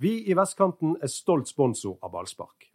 [0.00, 2.70] Vi i Vestkanten er stolt sponsor av ballspark.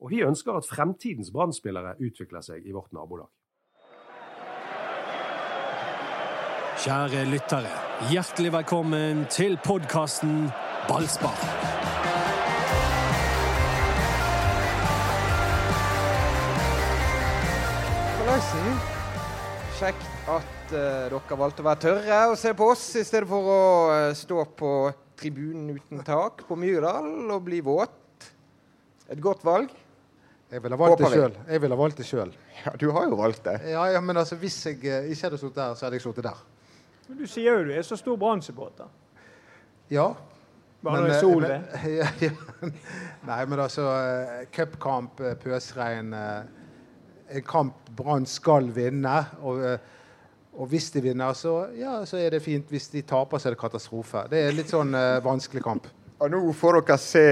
[0.00, 3.28] Og vi ønsker at fremtidens brann utvikler seg i vårt nabolag.
[6.80, 7.74] Kjære lyttere,
[8.08, 10.48] hjertelig velkommen til podkasten
[10.88, 11.44] Ballspark.
[19.76, 23.52] Kjekt at uh, dere valgte å være tørre og se på oss i stedet for
[23.52, 23.62] å
[23.92, 24.72] uh, stå på
[25.20, 28.28] tribunen uten tak på Myrdal og bli våt.
[29.10, 29.72] Et godt valg.
[30.50, 31.34] Jeg ville valgt det sjøl.
[31.46, 32.32] Jeg ville valgt det sjøl.
[32.64, 33.60] Ja, du har jo valgt det.
[33.70, 36.26] Ja, ja, men altså, hvis jeg eh, ikke hadde sittet der, så hadde jeg sittet
[36.26, 36.40] der.
[37.08, 38.90] Men du sier jo du er så stor Brann-supporter.
[39.90, 40.08] Ja.
[40.82, 41.60] Bare men, når det er sol det.
[42.00, 42.70] ja, ja.
[43.30, 46.14] Nei, men altså eh, Cupkamp, eh, pøsregn
[47.30, 49.16] En kamp Brann skal vinne.
[49.42, 49.62] Og,
[50.60, 52.68] og hvis de vinner, så, ja, så er det fint.
[52.68, 54.26] Hvis de taper, så er det katastrofe.
[54.28, 55.86] Det er litt sånn eh, vanskelig kamp.
[56.20, 57.22] Og nå får dere se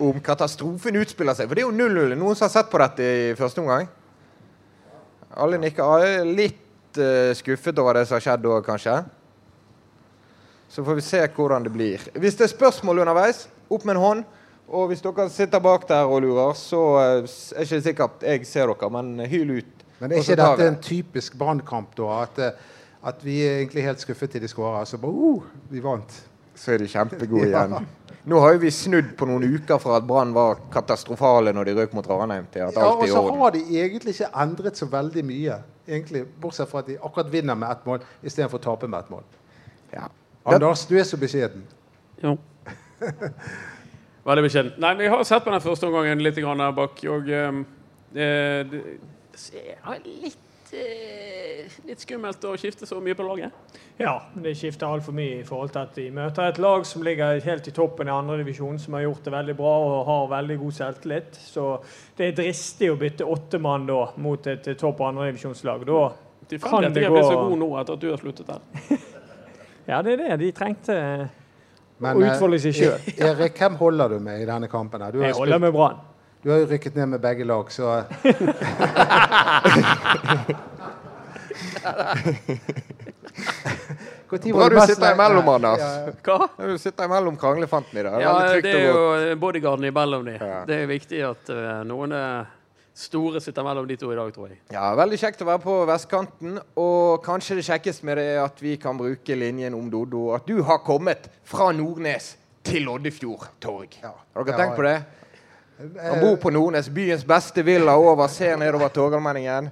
[0.00, 1.50] om katastrofen utspiller seg.
[1.50, 2.14] For det er jo 0-0.
[2.16, 3.90] Noen som har sett på dette i første omgang?
[5.36, 6.06] Alle nikker.
[6.06, 8.94] Er litt uh, skuffet over det som har skjedd da, kanskje.
[10.72, 12.08] Så får vi se hvordan det blir.
[12.16, 14.24] Hvis det er spørsmål underveis, opp med en hånd.
[14.68, 18.48] Og hvis dere sitter bak der og lurer, så er er ikke det sikkert jeg
[18.48, 19.86] ser dere, men hyl ut.
[19.98, 22.22] Men er ikke dette en typisk Brannkamp, da?
[22.22, 22.76] At, eh,
[23.06, 24.84] at vi er egentlig helt skuffet til de skåra.
[24.86, 26.14] Så bare uh, vi vant.
[26.58, 27.88] Så er de kjempegode igjen.
[28.28, 31.76] Nå har jo vi snudd på noen uker fra at Brann var katastrofale når de
[31.78, 34.28] røk mot Ranheim, til at Ja, alt og er i så har de egentlig ikke
[34.42, 35.56] endret så veldig mye.
[35.88, 39.12] Egentlig, Bortsett fra at de akkurat vinner med ett mål istedenfor å tape med ett
[39.14, 39.24] mål.
[39.94, 40.10] Ja.
[40.48, 41.64] Anders, du er så beskjeden.
[42.22, 42.34] Jo.
[44.28, 44.74] Veldig beskjeden.
[44.76, 47.62] Nei, men Jeg har sett på den første omgangen litt grann der bak, og eh,
[48.12, 48.28] det,
[48.68, 53.54] det er litt, litt skummelt å skifte så mye på laget.
[53.98, 57.40] Ja, det skifter altfor mye i forhold til at de møter et lag som ligger
[57.44, 60.76] helt i toppen i andredivisjon, som har gjort det veldig bra og har veldig god
[60.78, 61.38] selvtillit.
[61.40, 61.66] Så
[62.18, 65.86] det er dristig å bytte åtte mann da mot et eh, topp andredivisjonslag.
[65.88, 66.02] Da
[66.62, 68.98] kan det jeg ble gå så god nå etter at du har sluttet der.
[69.88, 70.34] Ja, det er det.
[70.42, 70.94] De trengte
[71.96, 73.06] Men, å utfolde seg sjøl.
[73.08, 75.00] eh, Erik, hvem holder du med i denne kampen?
[75.14, 76.02] Du har, Jeg holder med Brann.
[76.42, 78.04] Du har jo rykket ned med begge lag, så
[84.28, 85.80] Bra du sitter imellom, Ja, Anders.
[85.80, 86.12] ja, ja.
[86.24, 86.48] Hva?
[86.66, 88.20] Du sitter imellom kranglefanten i dag.
[88.22, 90.36] Ja, det er jo eh, bodyguarden imellom de.
[90.36, 90.62] Ja.
[90.68, 92.50] Det er viktig at uh, noen eh,
[92.98, 94.60] store sitter mellom de to i dag, tror jeg.
[94.74, 96.58] Ja, Veldig kjekt å være på vestkanten.
[96.82, 100.28] Og kanskje det kjekkeste med det er at vi kan bruke linjen om Dodo.
[100.36, 102.34] At du har kommet fra Nordnes
[102.68, 103.96] til Loddefjord torg.
[104.02, 104.12] Ja.
[104.36, 104.98] Har dere Ja, tenkt på det?
[105.78, 109.70] Eh, Han bor på Nordnes, byens beste villa over, ser nedover Torgallmenningen.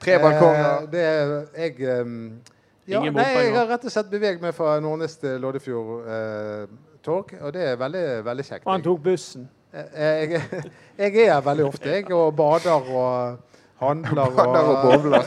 [0.00, 0.82] Tre balkonger.
[0.82, 2.40] Eh, det er jeg um,
[2.88, 3.24] ja, nei.
[3.26, 6.68] Jeg har rett og slett beveget meg fra Nordnes til Loddefjord eh,
[7.04, 8.66] torg, og det er veldig, veldig kjekt.
[8.66, 9.48] Og han tok bussen.
[9.74, 10.42] Jeg, Jeg,
[11.02, 13.38] jeg er her veldig ofte, jeg, og bader og
[13.82, 14.32] handler.
[14.38, 15.24] Bader og bowler.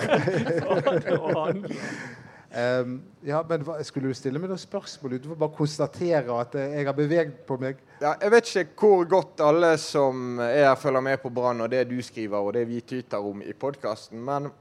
[2.53, 5.15] Ehm, ja, men hva, Skulle du stille meg noen spørsmål?
[5.23, 7.79] Du får bare konstatere at eh, jeg har beveget på meg.
[8.01, 11.71] Ja, jeg vet ikke hvor godt alle som er her, følger med på Brann og
[11.71, 14.51] det du skriver og det vi tyter om i podkasten, men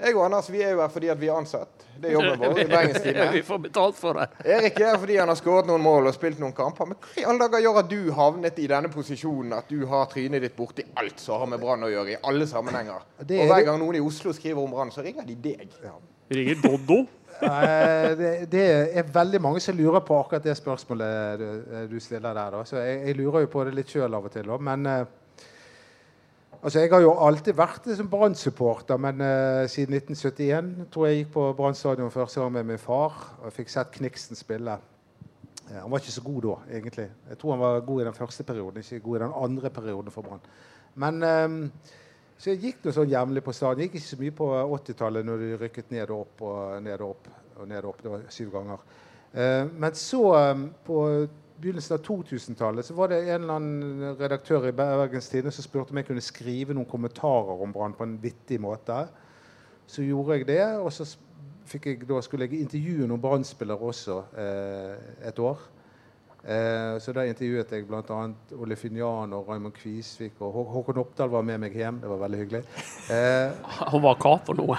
[0.00, 1.82] jeg og Anders vi er jo her fordi at vi er ansatt.
[2.00, 4.28] Det er jobben vår i Bergens vi får betalt for det.
[4.48, 6.88] Erik er her fordi han har skåret noen mål og spilt noen kamper.
[6.88, 10.08] Men hva i alle dager gjør at du havnet i denne posisjonen at du har
[10.12, 13.04] trynet ditt borti alt som har med Brann å gjøre, i alle sammenhenger?
[13.20, 15.68] Og er hver gang noen i Oslo skriver om Brann, så ringer de deg.
[16.32, 17.02] Ringer Doddo?
[17.40, 18.64] Eh, det, det
[18.98, 22.50] er veldig mange som lurer på akkurat det spørsmålet du, eh, du stiller der.
[22.56, 22.64] Da.
[22.68, 24.46] Så jeg, jeg lurer jo på det litt sjøl av og til.
[24.50, 24.58] Da.
[24.70, 25.04] Men eh,
[26.60, 31.34] altså, jeg har jo alltid vært liksom, Brann-supporter, men uh, siden 1971 tror jeg gikk
[31.38, 34.76] på Brann stadion første gang med min far og fikk sett Kniksen spille.
[35.70, 37.06] Han var ikke så god da, egentlig.
[37.30, 40.10] Jeg tror han var god i den første perioden, ikke god i den andre perioden
[40.10, 40.42] for Brann.
[40.98, 41.48] Men eh,
[42.40, 43.84] så jeg gikk noe sånn jevnlig på stadion.
[43.84, 44.46] Gikk ikke så mye på
[44.78, 47.28] 80-tallet når de rykket ned og opp og ned og opp.
[47.60, 47.98] og ned og opp.
[48.00, 48.84] Det var syv ganger.
[49.32, 51.02] Eh, men så, eh, på
[51.60, 55.92] begynnelsen av 2000-tallet, så var det en eller annen redaktør i Bergens Tidende som spurte
[55.92, 59.02] om jeg kunne skrive noen kommentarer om Brann på en vittig måte.
[59.86, 64.96] Så gjorde jeg det, og så jeg, skulle jeg intervjue noen Brann-spillere også eh,
[65.28, 65.60] et år.
[66.40, 68.18] Eh, så da intervjuet jeg bl.a.
[68.56, 70.38] Ole Finjan og Raymond Kvisvik.
[70.40, 71.98] Og Hå Håkon Oppdal var med meg hjem.
[72.00, 72.62] Det var veldig hyggelig.
[73.12, 74.78] Eh, Han var hva for noe?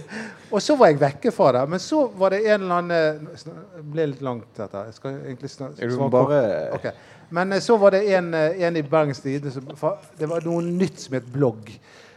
[0.52, 1.64] og så var jeg vekke fra det.
[1.74, 4.86] Men så var det en eller annen sn- Det ble litt langt, dette.
[4.88, 6.40] Jeg skal egentlig svare bare
[6.78, 6.94] Okay.
[7.32, 10.40] Men eh, så var det en, eh, en i Bergens Tidende som fa- Det var
[10.48, 11.68] noe nytt som het blogg.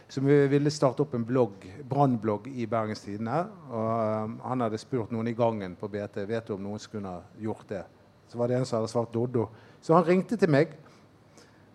[0.08, 3.42] Som vi ville starte opp en blogg, brannblogg i Bergens Tidende.
[3.68, 6.96] Og eh, han hadde spurt noen i gangen på BT vet du om noen som
[6.96, 7.82] kunne ha gjort det.
[8.28, 9.46] Så var det en som hadde svart Doddo.
[9.80, 10.72] Så han ringte til meg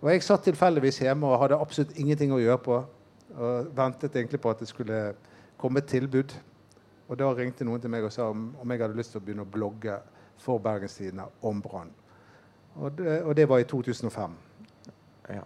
[0.02, 2.80] Og jeg satt tilfeldigvis hjemme og hadde absolutt ingenting å gjøre på.
[3.38, 5.14] Og ventet egentlig på at det skulle
[5.62, 6.34] komme et tilbud.
[7.08, 9.24] Og da ringte noen til meg og sa om, om jeg hadde lyst til å
[9.28, 10.00] begynne å blogge
[10.42, 11.92] for Bergenstidene om Brann.
[12.76, 14.34] Og, det- og det var i 2005.
[15.30, 15.44] Ja.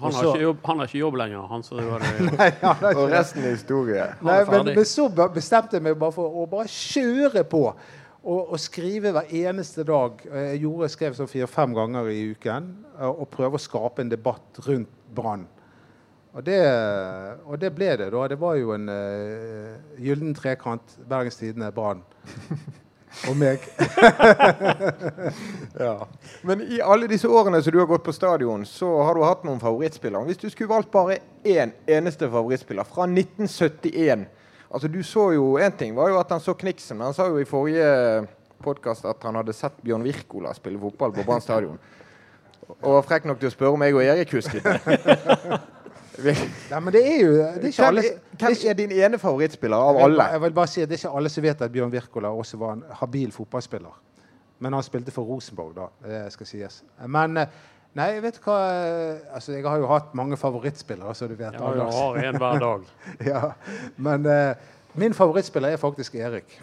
[0.00, 1.62] Han har, ikke jobb, han har ikke jobb lenger, han.
[1.62, 2.32] Så det var det.
[2.82, 4.08] Nei, Og resten er historie.
[4.26, 7.60] Nei, men, men så bestemte jeg meg bare for å bare kjøre på.
[8.24, 10.22] Og, og skrive hver eneste dag.
[10.24, 12.70] Jeg gjorde, skrev sånn fire-fem ganger i uken.
[12.96, 15.44] Og, og prøve å skape en debatt rundt Brann.
[16.34, 16.60] Og det,
[17.46, 18.08] og det ble det.
[18.10, 18.24] da.
[18.32, 20.96] Det var jo en uh, gyllen trekant.
[21.08, 22.02] Bergens Tidende, Brann.
[23.28, 23.62] Og meg.
[25.78, 26.06] Ja.
[26.42, 29.44] Men i alle disse årene som du har gått på stadion, så har du hatt
[29.46, 30.26] noen favorittspillere.
[30.28, 34.26] Hvis du skulle valgt bare én eneste favorittspiller fra 1971
[34.74, 37.28] Altså, du så jo Én ting var jo at han så Kniksen, men han sa
[37.30, 38.26] jo i forrige
[38.64, 41.78] podkast at han hadde sett Bjørn Wirkola spille fotball på Brann stadion.
[42.80, 44.64] Og var frekk nok til å spørre om jeg og Erik husket.
[46.24, 48.02] Nei, men det er jo det er ikke alle,
[48.38, 50.26] hvem er din ene favorittspiller av alle?
[50.30, 52.58] jeg vil bare si at Det er ikke alle som vet at Bjørn Wirkola også
[52.60, 53.96] var en habil fotballspiller.
[54.62, 55.88] Men han spilte for Rosenborg, da.
[56.06, 56.82] Det skal sies.
[57.06, 57.42] Men
[58.02, 61.52] eh, jeg vet hva eh, altså, Jeg har jo hatt mange favorittspillere, som du vet.
[61.54, 62.80] Ja, du har en hver dag.
[63.32, 63.42] ja.
[63.96, 64.54] Men uh,
[64.94, 66.62] min favorittspiller er faktisk Erik.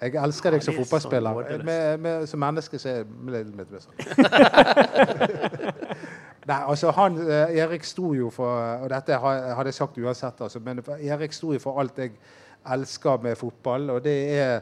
[0.00, 1.32] Jeg elsker deg som er fotballspiller.
[1.32, 1.64] nådeløst.
[1.64, 3.94] Med, med, som menneske så er jeg litt- litt sånn.
[6.50, 8.48] Nei, altså han, eh, Erik sto jo for
[8.82, 12.10] Og dette hadde jeg sagt uansett, altså, men Erik sto jo for alt jeg
[12.66, 13.90] elsker med fotball.
[13.90, 14.60] Og det er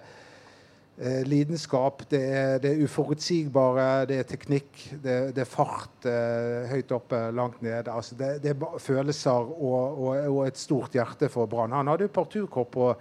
[1.00, 4.70] eh, lidenskap, det er det uforutsigbare, det er teknikk,
[5.02, 7.90] det, det er fart eh, høyt oppe, langt nede.
[7.92, 11.72] Altså, det, det er følelser og, og, og et stort hjerte for Brann.
[11.76, 12.92] Han hadde jo parturkopp på,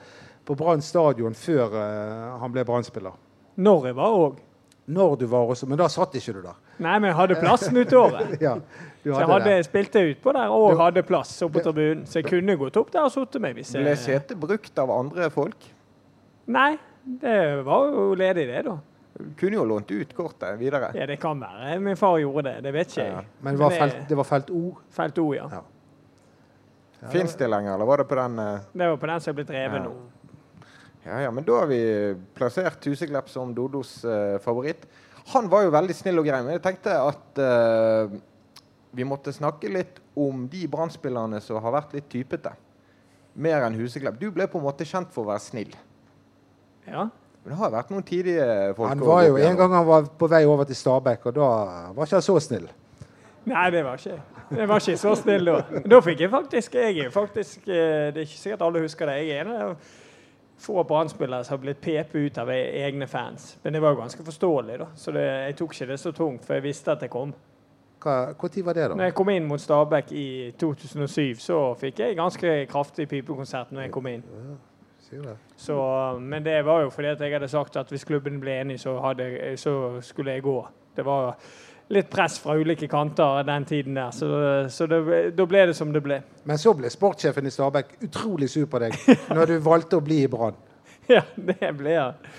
[0.48, 3.16] på Brann stadion før eh, han ble Brann-spiller.
[3.58, 4.44] Når jeg var òg.
[4.88, 6.56] Når du var også, Men da satt ikke du der.
[6.80, 8.38] Nei, men jeg hadde plassen ut året.
[8.46, 8.54] Ja,
[9.04, 9.66] du Så jeg hadde spilt det.
[9.68, 12.06] spilte utpå der og Du- hadde plass oppe på tribunen.
[12.08, 15.28] Så jeg kunne gått opp der og sittet meg hvis Ble setet brukt av andre
[15.34, 15.68] folk?
[16.48, 16.78] Nei,
[17.22, 18.78] det var jo ledig, det, da.
[19.40, 20.92] Kunne jo lånt ut kortet videre.
[20.94, 22.56] Ja, det kan være min far gjorde det.
[22.68, 23.16] Det vet ikke Ja.
[23.16, 23.26] jeg.
[23.42, 24.62] Men det var felt, det var felt O.
[24.94, 25.48] Felt O, ja.
[25.52, 25.64] Ja.
[27.14, 28.60] Fins det lenger, eller var det på den uh...
[28.74, 29.84] Det var på den som er blitt revet Ja.
[29.88, 29.96] nå.
[31.08, 31.80] Ja, ja, men da har vi
[32.36, 34.86] plassert Huseklepp som Dodos uh, favoritt.
[35.34, 38.18] Han var jo veldig snill og grei, men jeg tenkte at uh,
[38.92, 42.52] vi måtte snakke litt om de brann som har vært litt typete.
[43.36, 44.20] Mer enn Huseklepp.
[44.20, 45.74] Du ble på en måte kjent for å være snill.
[46.88, 47.08] Ja.
[47.44, 48.90] Men det har vært noen tidlige folk.
[48.90, 51.52] Han var jo En gang han var på vei over til Stabæk, og da
[51.96, 52.68] var ikke han så snill.
[53.48, 54.18] Nei, det var ikke
[54.50, 55.62] Det var ikke så snill da.
[55.88, 59.16] Da fikk jeg faktisk Jeg er faktisk eh, Det er ikke sikkert alle husker det.
[59.28, 59.96] Jeg er en av
[60.58, 63.58] få Brann-spillere som har blitt pepet ut av e- egne fans.
[63.64, 64.88] Men det var ganske forståelig, da.
[64.96, 67.34] Så det, jeg tok ikke det så tungt, for jeg visste at det kom.
[68.04, 68.96] Når var det, da?
[68.96, 73.82] Når jeg kom inn mot Stabæk i 2007, så fikk jeg ganske kraftig pipekonsert når
[73.88, 74.24] jeg kom inn.
[75.56, 75.78] Så,
[76.20, 78.98] men det var jo fordi at jeg hadde sagt at hvis klubben ble enig, så,
[79.04, 79.74] hadde, så
[80.04, 80.58] skulle jeg gå.
[80.98, 81.38] Det var
[81.96, 84.28] litt press fra ulike kanter den tiden der, så,
[84.70, 85.00] så det,
[85.38, 86.20] da ble det som det ble.
[86.50, 88.98] Men så ble sportssjefen i Stabæk utrolig sur på deg
[89.38, 90.58] når du valgte å bli i Brann.
[91.08, 92.34] Ja, det ble jeg.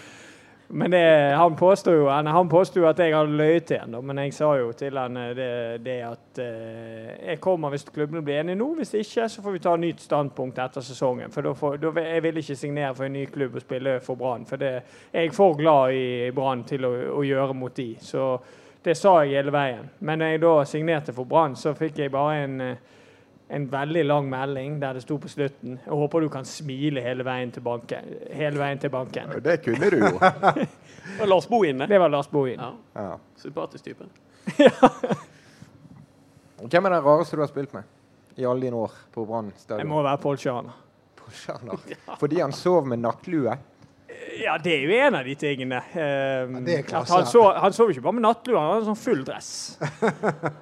[0.70, 4.19] Men det, han påstod jo han, han påstod at jeg hadde løyet til han, men
[4.20, 5.53] jeg sa jo til han eh, det,
[5.85, 8.69] det at eh, jeg kommer hvis klubbene blir enige nå.
[8.76, 11.33] Hvis ikke, så får vi ta nytt standpunkt etter sesongen.
[11.33, 14.21] For da får, da, jeg vil ikke signere for en ny klubb og spille for
[14.21, 14.45] Brann.
[14.49, 14.75] For det,
[15.12, 17.95] jeg er for glad i Brann til å, å gjøre mot de.
[18.04, 18.28] Så
[18.85, 19.88] det sa jeg hele veien.
[20.04, 22.95] Men når jeg da signerte for Brann, så fikk jeg bare en eh,
[23.50, 27.25] en veldig lang melding der det sto på slutten Jeg håper du kan smile hele
[27.25, 28.11] veien til banken.
[28.37, 29.31] Hele veien til banken.
[29.45, 30.19] Det kunne du jo.
[31.23, 31.88] Og Lars Bohin, det.
[31.88, 32.61] Det var Lars Bohin.
[32.61, 33.17] Ja, Ja.
[33.40, 34.05] sympatisk type.
[36.69, 37.83] Hvem er den rareste du har spilt med
[38.38, 40.38] i alle dine år på Brann Det må være Pål.
[40.38, 40.76] Skjønner.
[42.21, 43.57] Fordi han sov med nattlue?
[44.38, 45.76] Ja, det er jo en av de tingene.
[45.93, 47.12] Eh, det er klasse.
[47.14, 49.50] han, sov, han sov ikke bare med nattlue, han hadde sånn full dress.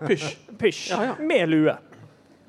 [0.06, 0.26] Pysj.
[0.58, 0.82] Pysj.
[0.92, 1.14] Ja, ja.
[1.20, 1.76] Med lue.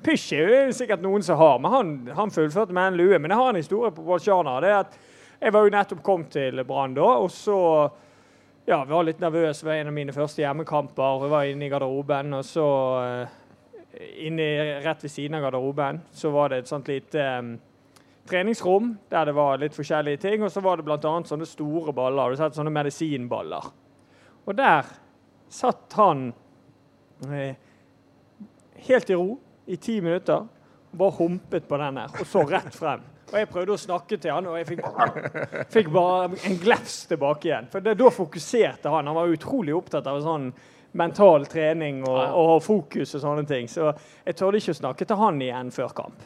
[0.04, 3.18] Pysj er jo sikkert noen som har, men han, han fullførte med en lue.
[3.18, 4.58] Men jeg har en historie på Bolsjana.
[4.62, 4.98] Det er at
[5.38, 7.58] jeg var jo nettopp kommet til Brann da, og så
[8.68, 9.62] ja, jeg var litt nervøs.
[9.64, 11.24] Var en av mine første hjemmekamper.
[11.24, 12.66] Jeg var inne i garderoben, og så
[13.00, 13.38] eh,
[14.28, 14.48] inne,
[14.84, 17.54] Rett ved siden av garderoben så var det et sånt lite um,
[18.28, 20.44] treningsrom der det var litt forskjellige ting.
[20.44, 21.00] Og så var det bl.a.
[21.00, 22.34] sånne store baller.
[22.34, 23.70] Du sett sånne medisinballer?
[24.44, 24.92] Og der
[25.48, 26.28] satt han
[27.32, 27.56] eh,
[28.86, 30.46] helt i ro i ti minutter.
[30.90, 33.04] Bare humpet på den her og så rett frem.
[33.28, 34.80] Og jeg prøvde å snakke til han, og jeg fikk
[35.74, 37.68] fikk bare en glefs tilbake igjen.
[37.68, 39.10] For det, da fokuserte han.
[39.10, 40.48] Han var utrolig opptatt av sånn
[40.96, 43.68] mental trening og, og fokus og sånne ting.
[43.68, 43.90] Så
[44.24, 46.24] jeg torde ikke å snakke til han igjen før kamp.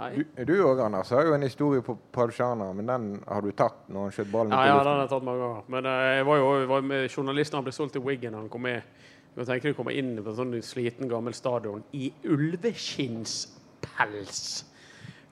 [0.00, 3.82] Du, du òg, Anders, har jo en historie på Padushana, men den har du tatt
[3.92, 5.66] når han skjøt ballen Ja, ut i ja, den har jeg tatt mange ganger.
[5.74, 8.38] Men uh, jeg var jo var med journalisten, han ble solgt til Wiggen.
[8.38, 9.02] Han kom med.
[9.40, 14.40] Jeg tenker du kommer inn på en sånn sliten, gammel stadion i ulveskinnspels.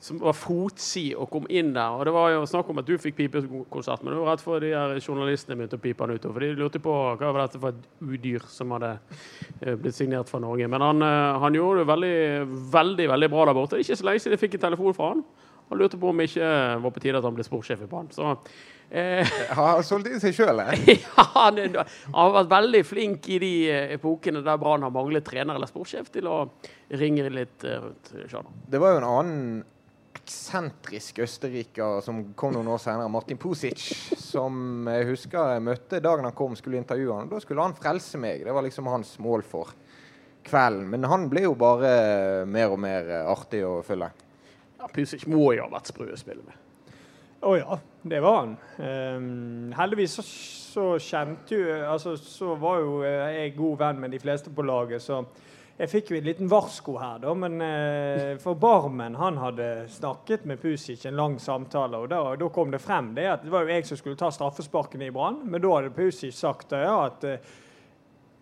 [0.01, 1.91] Som var fotsid og kom inn der.
[1.93, 4.61] Og det var jo snakk om at du fikk pipekonsert, men det var rett for
[4.63, 6.25] de her journalistene begynte å pipe han ut.
[6.25, 10.29] For de lurte på hva var dette for et udyr som hadde eh, blitt signert
[10.31, 10.67] fra Norge.
[10.71, 12.19] Men han, eh, han gjorde det veldig,
[12.79, 13.73] veldig veldig bra der borte.
[13.75, 15.21] Det er ikke så lenge siden jeg fikk en telefon fra han.
[15.69, 16.49] Han lurte på om det ikke
[16.81, 18.09] var på tide at han ble sportssjef i banen.
[18.15, 18.25] Så
[18.91, 20.93] eh, Har solgt inn seg sjøl, eh?
[21.05, 25.27] ja, han, han har vært veldig flink i de eh, epokene der Brann har manglet
[25.27, 26.45] trener eller sportssjef, til å
[27.01, 28.15] ringe litt eh, rundt.
[28.29, 28.63] skjønner.
[28.69, 29.43] Det var jo en annen
[30.19, 33.81] eksentrisk østerriker som kom noen år senere, Martin Pusic,
[34.21, 37.31] som jeg husker jeg møtte dagen han kom skulle intervjue han.
[37.31, 38.45] Da skulle han frelse meg.
[38.45, 39.73] Det var liksom hans mål for
[40.49, 40.89] kvelden.
[40.93, 44.11] Men han ble jo bare mer og mer eh, artig å følge.
[44.79, 46.68] Ja, Pusic må jo ha vært sprø å spille med.
[47.41, 48.57] Å ja, det var han.
[48.79, 54.11] Um, heldigvis så, så kjente jo altså, Så var jo eh, jeg god venn med
[54.15, 55.23] de fleste på laget, så
[55.79, 57.35] jeg fikk jo en liten varsko her, da.
[57.39, 62.51] Men eh, for Barmen han hadde snakket med Pusic en lang samtale, og da, da
[62.51, 65.45] kom det frem det at det var jo jeg som skulle ta straffesparkene i Brann,
[65.47, 67.55] men da hadde Pusic sagt ja, at eh,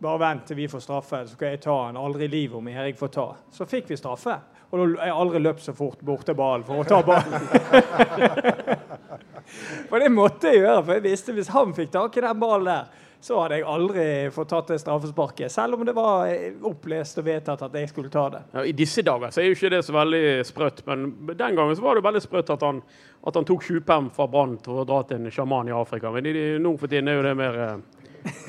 [0.00, 2.00] bare vent til vi får straffe, så skal jeg ta han.
[2.00, 3.30] Aldri i livet om Erik får ta.
[3.52, 4.40] Så fikk vi straffe.
[4.70, 8.76] Og da har jeg aldri løpt så fort bort til ballen for å ta ballen.
[9.90, 12.70] For det måtte jeg gjøre, for jeg visste hvis han fikk tak i den ballen
[12.70, 14.04] der, så hadde jeg aldri
[14.34, 15.50] fått tatt det straffesparket.
[15.50, 18.42] Selv om det var eh, opplest og vedtatt at jeg skulle ta det.
[18.52, 21.74] Ja, I disse dager så er jo ikke det så veldig sprøtt, men den gangen
[21.76, 22.82] så var det veldig sprøtt at han,
[23.26, 26.12] at han tok tjuvperm fra Brann til å dra til en sjaman i Afrika.
[26.14, 26.30] Men
[26.62, 27.74] nå for tiden er jo det mer eh,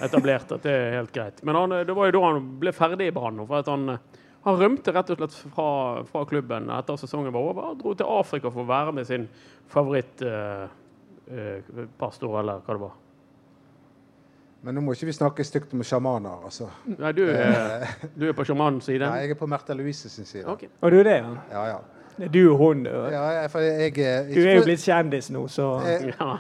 [0.05, 1.41] etablert at det er helt greit.
[1.47, 3.41] Men han, eh, det var jo da han ble ferdig i Brann.
[3.47, 3.97] For at han,
[4.45, 7.61] han rømte rett og slett fra, fra klubben etter at sesongen var over.
[7.71, 9.25] Han dro til Afrika for å være med sin
[9.73, 10.69] favorittpastor,
[12.33, 12.95] eh, eller hva det var.
[14.63, 16.65] Men nå må ikke vi snakke stygt om sjamaner, altså.
[16.97, 17.85] Nei, du, er-
[18.17, 19.05] du er på sjamanens side?
[19.05, 20.47] Nei, jeg er på Märtha Louise sin side.
[20.49, 20.69] Okay.
[20.81, 21.35] Og du er det, ja?
[21.53, 21.77] Ja, ja.
[22.17, 22.79] Det er du og hun.
[22.87, 26.37] Du, ja jeg, for jeg, jeg, du er jo blitt kjendis nå, så Jeg, Ja.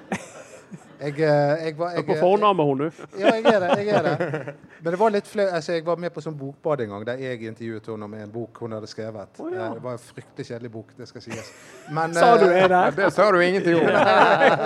[0.99, 2.87] Jeg, jeg, var, jeg, er på jeg, fornavn med henne.
[3.21, 3.69] Ja, jeg er det.
[3.85, 4.55] jeg er det.
[4.83, 5.45] Men det var litt flau.
[5.45, 8.33] Altså, jeg var med på sånn bokbad en gang der jeg intervjuet henne om en
[8.33, 9.39] bok hun hadde skrevet.
[9.43, 9.67] Oh, ja.
[9.67, 11.51] Eh, Det var en fryktelig kjedelig bok, det skal sies.
[11.93, 12.97] Men, Sa du eh, det der?
[12.97, 13.87] Det sa du ingenting om.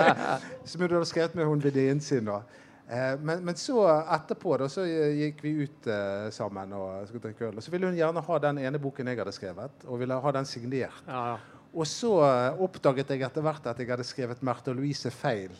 [0.72, 2.24] Som hun hadde skrevet med hun venninnen sin.
[2.28, 2.40] da.
[2.88, 7.50] Eh, Men, men så etterpå da, så gikk vi ut eh, sammen og skulle drikke
[7.50, 7.56] øl.
[7.60, 10.32] Og så ville hun gjerne ha den ene boken jeg hadde skrevet, og ville ha
[10.38, 11.04] den signert.
[11.08, 11.58] Ja, ja.
[11.72, 15.54] Og så eh, oppdaget jeg etter hvert at jeg hadde skrevet Märtha Louise feil.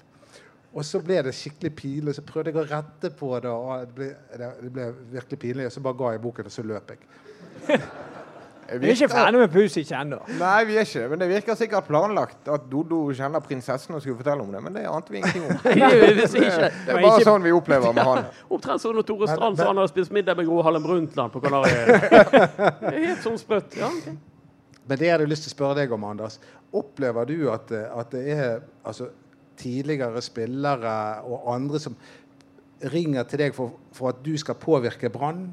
[0.72, 2.16] Og så ble det skikkelig pinlig.
[2.16, 4.08] Så prøvde jeg å rette på det, og det ble,
[4.40, 4.88] det, det ble
[5.18, 5.68] virkelig pinlig.
[5.68, 7.04] Og så bare ga jeg boken, og så løp jeg.
[8.72, 10.18] Vi er ikke ferdig med Pusic ennå.
[10.38, 11.08] Nei, vi er ikke det.
[11.10, 14.62] Men det virker sikkert planlagt at Dodo kjenner prinsessen og skulle fortelle om det.
[14.64, 15.58] Men det ante vi ingenting om.
[15.66, 16.72] Det er.
[16.86, 18.30] Det er bare sånn vi opplever med han.
[18.54, 21.42] Omtrent som når Tore Strand sa han hadde spist middag med Gro Harlem Brundtland på
[21.44, 21.98] Kanariøyene.
[22.80, 23.76] Det helt sånn sprøtt.
[23.76, 24.16] Ja, okay.
[24.88, 26.38] Men det jeg hadde lyst til å spørre deg om, Anders.
[26.72, 29.10] Opplever du at, at det er altså,
[29.60, 30.94] tidligere spillere
[31.28, 31.96] og andre som
[32.92, 35.50] ringer til deg for, for at du skal påvirke Brann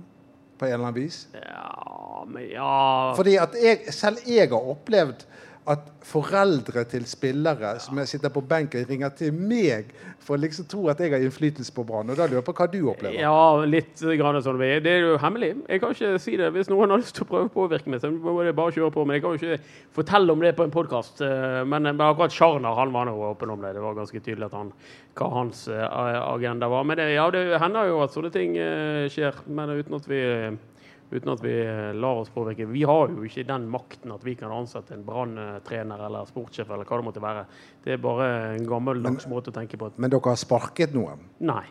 [0.60, 1.22] på en eller annen vis?
[1.36, 5.26] Ja, men ja Fordi at jeg, selv jeg har opplevd
[5.70, 9.92] at foreldre til spillere som sitter på benken, ringer til meg
[10.24, 12.10] for å liksom tro at jeg har innflytelse på Brann.
[12.10, 13.18] Og da lurer jeg på hva du opplever.
[13.22, 14.60] Ja, litt grann sånn.
[14.60, 15.52] Det er jo hemmelig.
[15.70, 16.50] Jeg kan ikke si det.
[16.56, 18.94] Hvis noen har lyst til å prøve å påvirke meg, så må det bare kjøre
[18.96, 19.06] på.
[19.06, 21.22] Men jeg kan jo ikke fortelle om det på en podkast.
[21.22, 23.76] Men, men akkurat Charner han var nå åpen om det.
[23.78, 24.74] Det var ganske tydelig han,
[25.20, 26.86] hva hans eh, agenda var.
[26.88, 30.24] Men det, ja, det hender jo at sånne ting eh, skjer, men uten at vi
[31.12, 32.68] Uten at vi eh, lar oss påvirke.
[32.70, 36.86] Vi har jo ikke den makten at vi kan ansette en branntrener eller sportssjef eller
[36.86, 37.46] hva det måtte være.
[37.86, 39.90] Det er bare en gammeldags måte å tenke på.
[39.98, 41.24] Men dere har sparket noen?
[41.42, 41.64] Nei.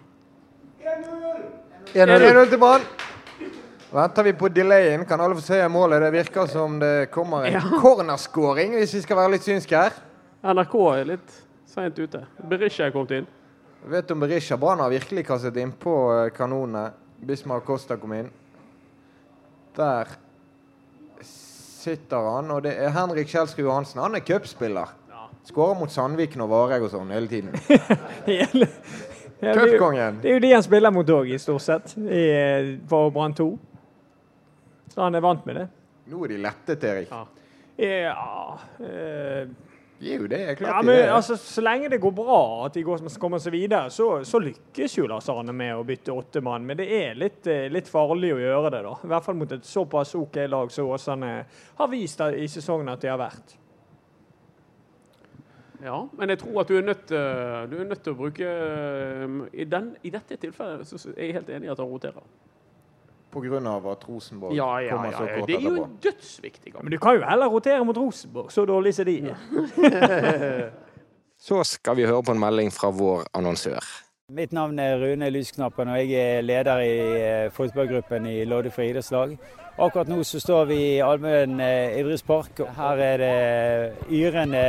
[0.82, 1.44] 1-0.
[1.94, 2.82] 1-0 til Brann.
[3.88, 6.02] Venter vi på delayen, kan alle få se målet.
[6.02, 7.60] Det virker som det kommer en Ja.
[7.80, 9.92] cornerscoring, hvis vi skal være litt synske her.
[10.44, 12.26] NRK er litt seint ute.
[12.50, 13.26] Berisha er kommet inn.
[13.86, 15.94] Vet du om Berisha Brann har virkelig kastet innpå
[16.26, 16.90] eh, kanonene?
[17.24, 18.28] Bismar Costa kom inn.
[19.78, 20.10] Der
[21.22, 24.00] sitter han, og det er Henrik Kjelsrud Johansen.
[24.02, 24.90] Han er cupspiller.
[25.48, 27.54] Skårer mot Sandviken og Vareg og sånn hele tiden.
[29.38, 30.16] Ja, Cupkongen.
[30.18, 32.22] det er jo de han spiller mot òg, stort sett, i,
[32.90, 33.44] for Brann 2.
[34.90, 35.66] Så han er vant med det.
[36.10, 37.12] Nå er de lettet, Erik.
[37.12, 37.20] Ja.
[37.78, 39.44] Ja eh,
[39.98, 40.40] De er jo det.
[40.60, 41.12] klart Ja, de men er det.
[41.16, 44.94] altså, Så lenge det går bra, at de går, kommer seg videre, så, så lykkes
[44.98, 46.66] jo Lars Arne med å bytte åtte mann.
[46.66, 48.92] Men det er litt, eh, litt farlig å gjøre det, da.
[49.02, 51.32] I hvert fall mot et såpass OK lag som Åsane
[51.80, 53.56] har vist i sesongen at de har vært.
[55.82, 58.46] Ja, men jeg tror at du er nødt, eh, du er nødt til å bruke
[58.46, 61.90] eh, i, den, I dette tilfellet så så er jeg helt enig i at han
[61.90, 62.22] roterer.
[63.28, 66.72] Av at Rosenborg Ja, ja, kommer så ja, kort Det er jo en dødsviktig.
[66.80, 70.70] Men du kan jo heller rotere mot Rosenborg, så dårlig som de er.
[71.38, 73.84] Så skal vi høre på en melding fra vår annonsør.
[74.28, 79.30] Mitt navn er Rune Lysknappen, og jeg er leder i eh, fotballgruppen i Loddefri idrettslag.
[79.80, 82.60] Akkurat nå så står vi i Almøen eh, idrettspark.
[82.76, 84.60] Her er det yrende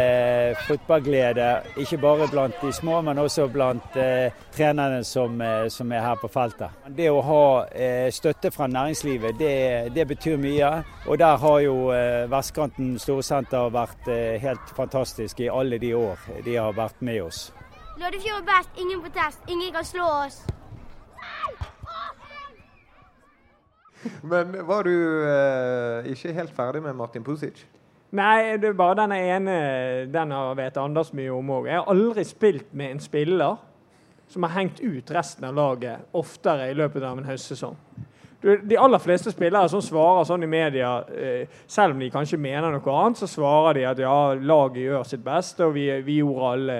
[0.63, 6.07] fotballglede, ikke bare blant de små, men også blant eh, trenerne som, eh, som er
[6.07, 6.79] her på feltet.
[6.95, 9.55] Det å ha eh, støtte fra næringslivet, det,
[9.91, 10.73] det betyr mye.
[11.03, 14.07] Og der har jo eh, Vestkanten Storsenter vært
[14.39, 17.49] helt fantastisk i alle de år de har vært med oss.
[17.99, 20.39] Loddefjord er best, ingen protest, ingen kan slå oss.
[24.23, 24.93] Men var du
[25.27, 27.65] eh, ikke helt ferdig med Martin Pusic?
[28.15, 29.55] Nei, det er bare denne ene
[30.09, 31.67] den har vet Anders mye om òg.
[31.67, 33.59] Jeg har aldri spilt med en spiller
[34.31, 37.75] som har hengt ut resten av laget oftere i løpet av en høstsesong.
[38.39, 42.39] Du, De aller fleste spillere som svarer sånn i media, eh, selv om de kanskje
[42.39, 46.21] mener noe annet, så svarer de at ja, laget gjør sitt beste, og vi, vi
[46.21, 46.77] gjorde alle,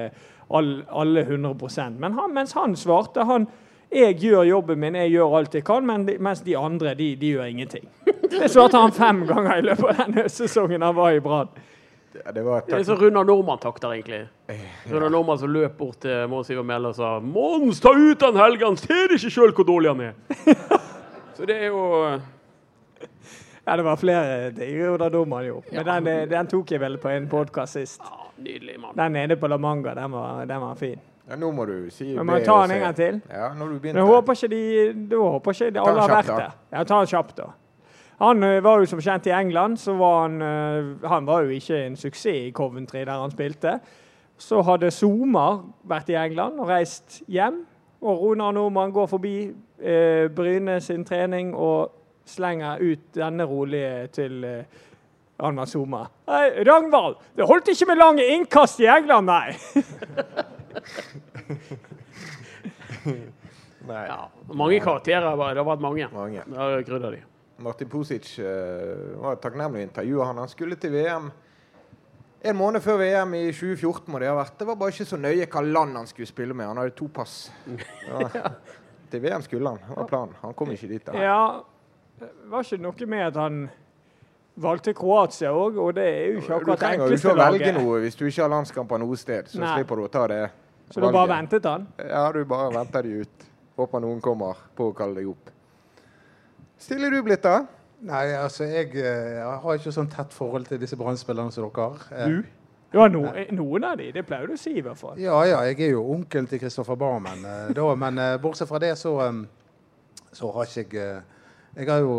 [0.49, 3.47] alle, alle 100 Men han, mens han svarte han
[3.89, 7.15] jeg gjør jobben min, jeg gjør alt jeg kan, men de, mens de andre de,
[7.17, 7.87] de gjør ingenting.
[8.29, 11.49] Det svarte han fem ganger i løpet av den høstsesongen han var i Brann.
[12.13, 14.27] Ja, det var Det er så Runar Normann-takter, egentlig.
[14.91, 18.37] Runar Normann som løp bort til Mons Iver Mæhle og sa 'Mons, ta ut han
[18.37, 18.77] Helgan!
[18.77, 20.13] ser ikke sjøl hvor dårlig han er'.
[21.37, 22.19] Så det er jo
[23.65, 25.73] Ja, det var flere ting Runar Normann gjorde.
[25.73, 28.01] Men den, eh, den tok jeg vel på en podkast sist.
[28.43, 28.95] Nydelig mann.
[28.97, 30.99] Den nede på La Manga, den var, den var fin.
[31.29, 33.21] ja, Nå må du si Men må ta den en gang til?
[33.29, 33.97] Ja, når du Men begynte.
[33.99, 36.51] jeg håper ikke de, da håper ikke de alle har vært der.
[36.71, 37.49] Ja, ta den kjapt, da.
[38.19, 40.41] Han var jo som kjent i England, så var han
[41.07, 43.79] Han var jo ikke en suksess i Coventry, der han spilte.
[44.37, 47.65] Så hadde Zuma vært i England og reist hjem.
[48.01, 51.91] Og Ronar Nordmann går forbi eh, Bryne sin trening og
[52.25, 54.53] slenger ut denne rolige til ø,
[55.39, 56.01] Anwar Zuma.
[56.27, 59.55] Hei, Ragnvald, det holdt ikke med lange innkast i England, nei!
[63.89, 65.35] Nei, Ja, mange karakterer.
[65.37, 66.07] var- Det har vært mange.
[66.13, 66.43] mange.
[66.47, 67.21] Da de.
[67.57, 68.45] Martin Pusic uh,
[69.21, 70.21] var et takknemlig intervju.
[70.23, 71.31] Han, han skulle til VM
[72.43, 74.11] en måned før VM i 2014.
[74.13, 74.57] må Det ha vært.
[74.59, 76.67] Det var bare ikke så nøye hva land han skulle spille med.
[76.67, 77.51] Han hadde to pass.
[78.07, 78.51] Ja.
[79.11, 79.79] Til VM skulle han.
[79.89, 80.35] Det var planen.
[80.41, 81.05] Han kom ikke dit.
[81.05, 81.13] da.
[81.17, 81.63] Ja,
[82.45, 83.69] var ikke noe med at han
[84.59, 87.09] valgte Kroatia òg, og det er jo ikke akkurat det enkleste valget.
[87.09, 89.47] Du trenger jo ikke å velge noe hvis du ikke har landskamper noe sted.
[89.53, 89.73] Så Nei.
[89.77, 90.41] slipper du å ta det
[90.91, 91.35] Så du bare valget.
[91.37, 91.87] ventet han.
[92.09, 93.47] Ja, du bare venter de ut.
[93.79, 95.51] Håper noen kommer på å kalle deg opp.
[96.79, 97.65] Stiller du blitt, da?
[98.01, 101.89] Nei, altså, jeg, eh, jeg har ikke sånn tett forhold til disse brannspillerne som dere
[101.89, 102.05] har.
[102.11, 102.43] Eh, Du?
[102.91, 103.21] Ja, no,
[103.53, 105.17] noen av de, det pleier du å si i hvert fall.
[105.21, 107.43] Ja, ja, jeg er jo onkelen til Kristoffer Barmen.
[107.45, 109.43] eh, da, men eh, bortsett fra det, så, eh,
[110.33, 111.21] så har ikke jeg eh,
[111.75, 112.15] Jeg har jo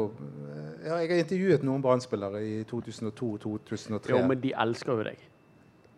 [0.85, 4.11] ja, jeg har intervjuet noen brannspillere i 2002-2003.
[4.15, 5.19] Jo, men de elsker jo deg.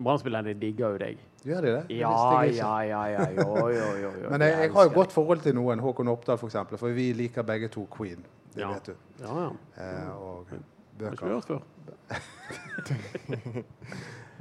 [0.02, 1.18] Brann-spillerne digger jo deg.
[1.46, 1.82] Gjør de det?
[1.88, 2.12] Det Ja,
[2.42, 3.02] det ja, ja.
[3.12, 3.26] ja.
[3.36, 4.28] Jo, jo, jo, jo.
[4.32, 6.88] Men jeg, jeg har jo godt forhold til noen, Håkon Oppdal f.eks., for, eksempel, for
[6.96, 8.24] vi liker begge to Queen.
[8.54, 8.68] Det Ja.
[8.72, 8.92] vet du.
[9.22, 9.50] Ja, ja.
[9.78, 10.64] Eh, og Har ikke
[10.98, 11.26] bøker.
[11.26, 11.60] hørt før.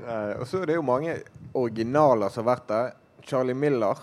[0.01, 1.13] Eh, og så er det jo mange
[1.53, 2.87] originaler som har vært der.
[3.27, 3.93] Charlie Miller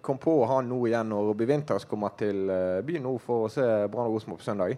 [0.00, 3.46] kom på å han nå igjen når Robbie Winters kommer til eh, byen nå for
[3.46, 4.76] å se Brann og Rosenborg på søndag.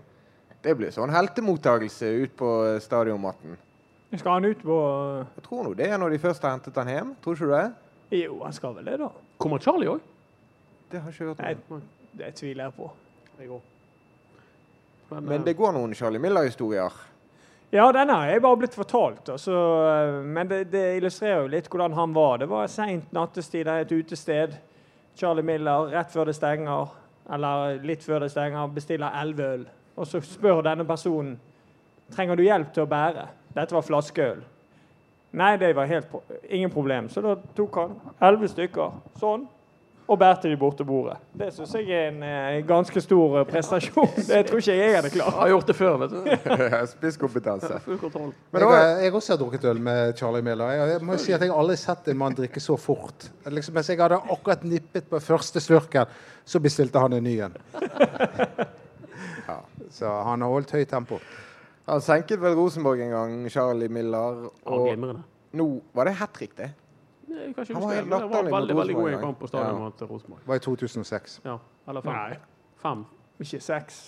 [0.63, 3.59] Det blir sånn heltemottakelse ut på eh, stadionmatten.
[4.13, 4.79] Skal han ut på
[5.39, 7.13] Jeg tror nå det er når de først har hentet han hjem.
[7.23, 7.69] Tror ikke du det?
[8.23, 9.09] Jo, han skal vel det, da.
[9.41, 10.03] Kommer Charlie òg?
[10.93, 11.79] Det har jeg ikke hørt om.
[11.79, 12.91] Nei, det tviler jeg på.
[13.39, 13.71] Jeg òg.
[15.13, 16.99] Men, Men eh, det går noen Charlie Miller-historier.
[17.73, 19.31] Ja, denne har jeg bare blitt fortalt.
[19.33, 19.55] Altså,
[20.29, 22.43] men det, det illustrerer jo litt hvordan han var.
[22.43, 24.59] Det var seint nattestid der, et utested.
[25.17, 26.93] Charlie Miller rett før det stenger,
[27.33, 29.67] eller litt før det stenger, bestiller elleve øl.
[29.97, 31.37] Og så spør denne personen
[32.13, 33.27] trenger du hjelp til å bære.
[33.53, 34.43] Dette var flaskeøl.
[35.33, 37.09] Nei, det var helt pro ingen problem.
[37.09, 39.47] Så da tok han elleve stykker sånn,
[40.11, 41.15] og bærte de bort til bordet.
[41.39, 44.09] Det syns jeg er en eh, ganske stor eh, prestasjon.
[44.29, 45.35] Det tror ikke jeg hadde klart.
[45.39, 46.21] har gjort det før, vet du.
[46.97, 47.79] Spisskompetanse.
[47.87, 48.33] Full kontroll.
[48.51, 50.71] Men jeg, det var- har- jeg også har drukket øl med Charlie Miller.
[50.75, 53.29] Jeg, jeg må jo si at jeg har aldri sett en mann drikke så fort.
[53.47, 56.07] Liksom, mens jeg hadde akkurat nippet på første slurken,
[56.45, 57.57] så bestilte han en ny en.
[59.93, 61.19] Så han har holdt høyt tempo.
[61.87, 64.47] Han senket vel Rosenborg en gang, Charlie Miller.
[64.47, 65.23] Ja, Og glimrende.
[65.59, 66.71] Nå var det hat trick, det.
[67.33, 68.19] Jeg kan ikke Han var huske helt det.
[68.21, 70.07] Det var latterlig mot veldig veldig god i Rosenborg, kamp på stadion ja.
[70.07, 70.41] Rosenborg.
[70.41, 71.41] Det var i 2006.
[71.45, 72.13] Ja, eller fem.
[72.13, 72.37] Nei,
[72.83, 73.05] Fem.
[73.41, 74.03] ikke seks.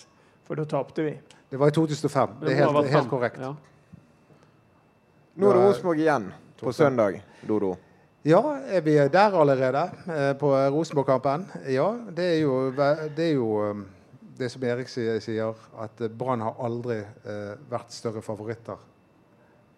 [0.45, 1.15] For da tapte vi.
[1.49, 2.35] Det var i 2005.
[2.41, 3.09] Det er må ha helt, vært helt fem.
[3.09, 3.39] korrekt.
[3.41, 3.53] Ja.
[5.35, 7.73] Nå er det Rosenborg igjen på søndag, Dodo.
[8.25, 11.45] Ja, er vi der allerede eh, på Rosenborg-kampen?
[11.69, 13.83] Ja, det er jo det, er jo, um,
[14.37, 18.79] det som Erik sier, sier at eh, Brann har aldri eh, vært større favoritter.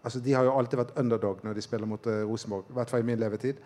[0.08, 2.94] Altså, De har jo alltid vært underdog når de spiller mot eh, Rosenborg, i hvert
[2.94, 3.60] fall i min levetid.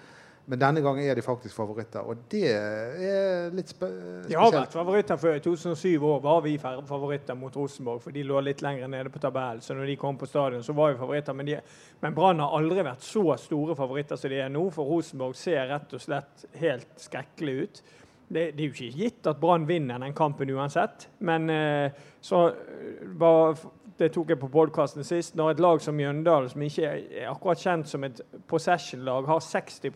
[0.49, 3.87] Men denne gangen er de faktisk favoritter, og det er litt spe
[4.25, 5.37] De har vært favoritter før.
[5.37, 9.21] I 2007 år var vi favoritter mot Rosenborg, for de lå litt lenger nede på
[9.21, 9.61] tabellen.
[9.61, 11.37] Så når de kom på stadion, så var vi favoritter.
[11.37, 11.59] Men, de,
[12.01, 15.69] men Brann har aldri vært så store favoritter som de er nå, for Rosenborg ser
[15.69, 17.83] rett og slett helt skrekkelig ut.
[18.31, 22.45] Det, det er jo ikke gitt at Brann vinner den kampen uansett, men eh, så
[22.49, 23.59] eh, var
[23.99, 25.35] det tok jeg på podkasten sist.
[25.39, 29.91] Når et lag som Mjøndalen, som ikke er akkurat kjent som et possession-lag, har 60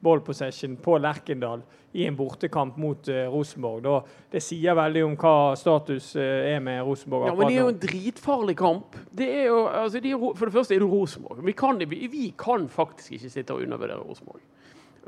[0.00, 1.64] ball possession på Lerkendal
[1.98, 3.96] i en bortekamp mot uh, Rosenborg, da,
[4.30, 7.72] det sier veldig om hva status uh, er med Rosenborg Ja, men det er jo
[7.72, 8.94] en dritfarlig kamp.
[9.10, 11.42] Det jo, altså, de er, for det første er det Rosenborg.
[11.48, 14.44] Vi kan, vi, vi kan faktisk ikke sitte og undervurdere Rosenborg.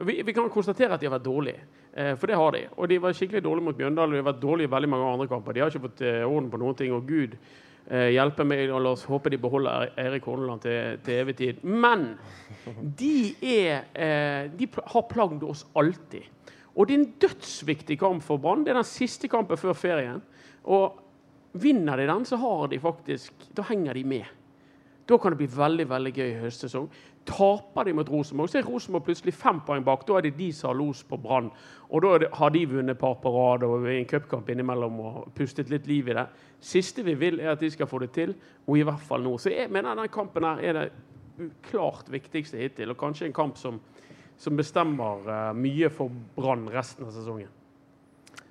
[0.00, 2.62] Vi, vi kan konstatere at de har vært dårlige, eh, for det har de.
[2.76, 4.14] Og de var skikkelig dårlige mot Mjøndalen.
[4.14, 5.52] De har vært dårlige i veldig mange andre kamper.
[5.52, 6.94] De har ikke fått eh, orden på noen ting.
[6.96, 7.36] Og Gud
[7.88, 11.62] hjelpe meg, og la oss håpe de beholder Eirik Horneland til, til evig tid.
[11.64, 12.12] Men
[12.98, 16.28] de, er, eh, de har plagd oss alltid.
[16.76, 18.64] Og det er en dødsviktig kamp for Brann.
[18.64, 20.20] Det er den siste kampen før ferien.
[20.64, 21.00] Og
[21.52, 24.28] vinner de den, så har de faktisk Da henger de med.
[25.10, 26.84] Da kan det bli veldig veldig gøy i høstsesong.
[27.26, 30.04] Taper de mot Rosenborg, så er Rosenborg plutselig fem poeng bak.
[30.06, 31.48] Da er det de som har los på Brann.
[31.90, 35.72] Og da har de vunnet par på rad og i en cupkamp innimellom og pustet
[35.72, 36.26] litt liv i det.
[36.62, 38.36] Siste vi vil, er at de skal få det til,
[38.68, 39.34] og i hvert fall nå.
[39.38, 43.58] Så jeg mener den kampen her er det klart viktigste hittil, og kanskje en kamp
[43.58, 43.80] som,
[44.38, 47.50] som bestemmer eh, mye for Brann resten av sesongen.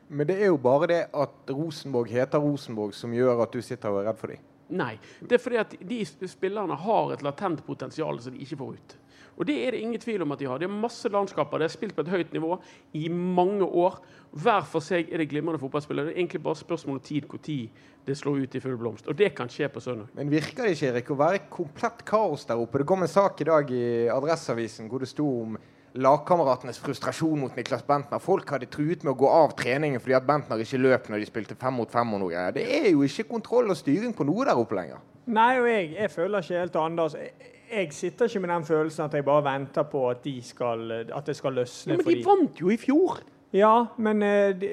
[0.10, 3.94] Men det er jo bare det at Rosenborg heter Rosenborg som gjør at du sitter
[3.94, 4.48] og er redd for dem.
[4.70, 4.96] Nei.
[5.22, 8.98] Det er fordi at de spillerne har et latent potensial som de ikke får ut.
[9.40, 10.60] Og det er det ingen tvil om at de har.
[10.60, 11.62] Det er masse landskaper.
[11.62, 12.58] Det er spilt på et høyt nivå
[13.00, 14.02] i mange år.
[14.36, 16.10] Hver for seg er det glimrende fotballspillere.
[16.10, 17.70] Det er egentlig bare spørsmål om tid når
[18.06, 19.08] det slår ut i full blomst.
[19.08, 20.12] Og det kan skje på søndag.
[20.14, 22.82] Men virker det ikke Erik, å være komplett kaos der oppe?
[22.84, 25.56] Det kom en sak i dag i Adresseavisen hvor det sto om
[25.94, 28.22] lagkameratenes frustrasjon mot Niklas Bentner.
[28.22, 31.30] Folk hadde truet med å gå av treningen fordi at Bentner ikke løp når de
[31.30, 32.14] spilte fem mot fem.
[32.14, 32.54] og noe greier.
[32.56, 35.02] Det er jo ikke kontroll og styring på noe der oppe lenger.
[35.30, 37.18] Nei, og jeg, jeg føler ikke helt Anders.
[37.18, 40.92] Jeg, jeg sitter ikke med den følelsen at jeg bare venter på at, de skal,
[41.16, 41.94] at det skal løsne.
[41.94, 43.22] Ja, men de de vant jo i fjor!
[43.54, 44.70] Ja, men eh, de,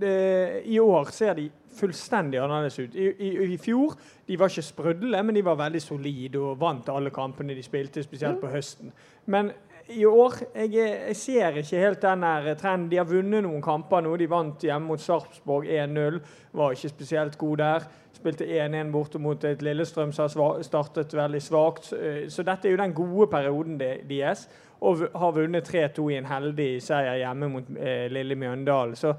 [0.00, 2.94] de, i år ser de fullstendig annerledes ut.
[2.94, 3.94] I, i, I fjor
[4.26, 8.02] de var ikke sprudle, men de var veldig solide og vant alle kampene de spilte,
[8.02, 8.90] spesielt på høsten.
[9.26, 9.52] Men
[9.88, 12.24] i år jeg, jeg ser ikke helt den
[12.60, 12.88] trenden.
[12.90, 14.16] De har vunnet noen kamper nå.
[14.20, 16.18] De vant hjemme mot Sarpsborg 1-0.
[16.52, 17.86] Var ikke spesielt god der.
[18.18, 21.92] Spilte 1-1 borte mot et Lillestrøm som har startet veldig svakt.
[21.96, 24.48] Eh, Så dette er jo den gode perioden de- deres.
[24.80, 28.94] Og har vunnet 3-2 i en heldig seier hjemme mot eh, lille Mjøndalen.
[28.96, 29.14] Så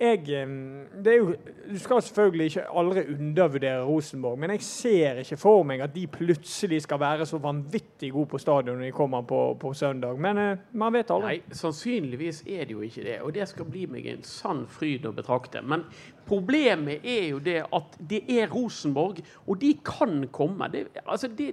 [0.00, 0.46] jeg
[1.04, 1.34] det jo,
[1.70, 6.06] Du skal selvfølgelig ikke aldri undervurdere Rosenborg, men jeg ser ikke for meg at de
[6.06, 10.18] plutselig skal være så vanvittig gode på stadion når de kommer på, på søndag.
[10.20, 11.38] Men eh, man vet aldri.
[11.38, 13.16] Nei, sannsynligvis er det jo ikke det.
[13.22, 15.62] Og det skal bli meg en sann fryd å betrakte.
[15.62, 15.84] Men
[16.28, 20.70] problemet er jo det at det er Rosenborg, og de kan komme.
[20.72, 21.52] Det, altså, de,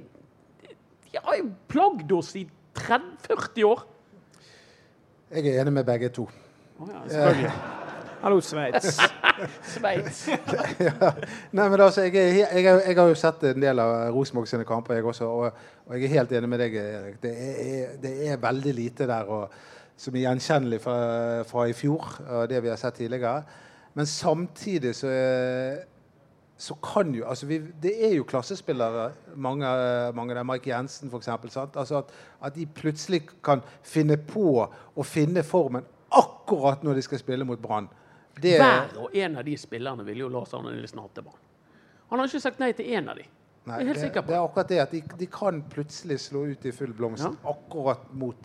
[1.11, 2.45] de har jo plagd oss i
[2.77, 3.87] 30-40 år.
[5.35, 6.29] Jeg er enig med begge to.
[6.79, 7.51] Oh ja, selvfølgelig.
[8.21, 8.97] Hallo, Sveits.
[9.75, 10.27] Sveits.
[10.79, 11.11] ja.
[11.53, 14.47] Nei, men altså, jeg, jeg, jeg, har- jeg har jo sett en del av Rosenborg
[14.49, 15.27] sine kamper, jeg også.
[15.29, 17.17] Og, og jeg er helt enig med deg, Erik.
[17.23, 19.53] Det er, det er veldig lite der og,
[19.97, 20.95] som er gjenkjennelig fra,
[21.47, 23.43] fra i fjor, og det vi har sett tidligere.
[23.95, 25.11] Men samtidig så,
[26.59, 29.69] så kan jo altså vi, Det er jo klassespillere, mange,
[30.17, 30.49] mange av dem.
[30.51, 31.29] Mike Jensen, f.eks.
[31.37, 32.09] Altså at,
[32.43, 37.59] at de plutselig kan finne på å finne formen akkurat når de skal spille mot
[37.61, 37.87] Brann.
[38.41, 41.39] Det- Hver og en av de spillerne ville jo Lars Arne Nilsen hatt til Brann.
[42.09, 43.23] Han har ikke sagt nei til én av de.
[43.65, 45.61] Nei, Jeg er helt det, sikker på det er akkurat det at de, de kan
[45.63, 47.31] plutselig slå ut i full blomst Ja.
[47.49, 48.35] akkurat mot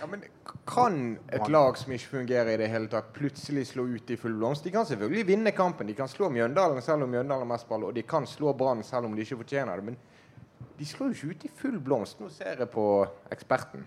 [0.00, 0.22] Ja, men
[0.66, 4.32] Kan et lag som ikke fungerer i det hele tatt, plutselig slå ut i full
[4.32, 4.64] blomst?
[4.64, 5.86] De kan selvfølgelig vinne kampen.
[5.86, 8.82] De kan slå Mjøndalen selv om Mjøndalen har mest ball, og de kan slå Brann
[8.82, 9.84] selv om de ikke fortjener det.
[9.84, 9.96] Men
[10.80, 12.20] de slår jo ikke ut i full blomst.
[12.20, 12.84] Nå ser jeg på
[13.32, 13.82] eksperten.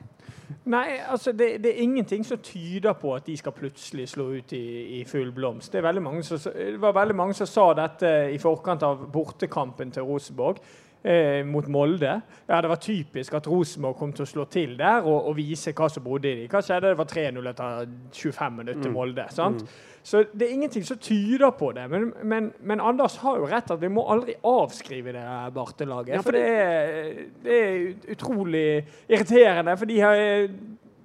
[0.69, 4.53] Nei, altså det, det er ingenting som tyder på at de skal plutselig slå ut
[4.53, 5.73] i, i full blomst.
[5.73, 5.82] Det,
[6.29, 10.62] som, det var veldig mange som sa dette i forkant av bortekampen til Rosenborg.
[11.03, 12.21] Eh, mot Molde.
[12.47, 15.73] Ja, Det var typisk at Rosenborg kom til å slå til der og, og vise
[15.75, 16.51] hva som bodde i dem.
[16.51, 16.93] Hva skjedde?
[16.93, 19.27] Det var 3-0 etter 25 minutter til Molde.
[19.31, 19.65] sant?
[20.03, 21.85] Så det er ingenting som tyder på det.
[21.89, 25.23] Men, men, men Anders har jo rett at vi må aldri avskrive det
[25.55, 25.63] bartelaget.
[25.63, 26.15] Barte-laget.
[26.15, 27.13] Ja, for for det er,
[27.43, 28.65] det er utrolig
[29.07, 29.77] irriterende.
[29.77, 30.15] For de har,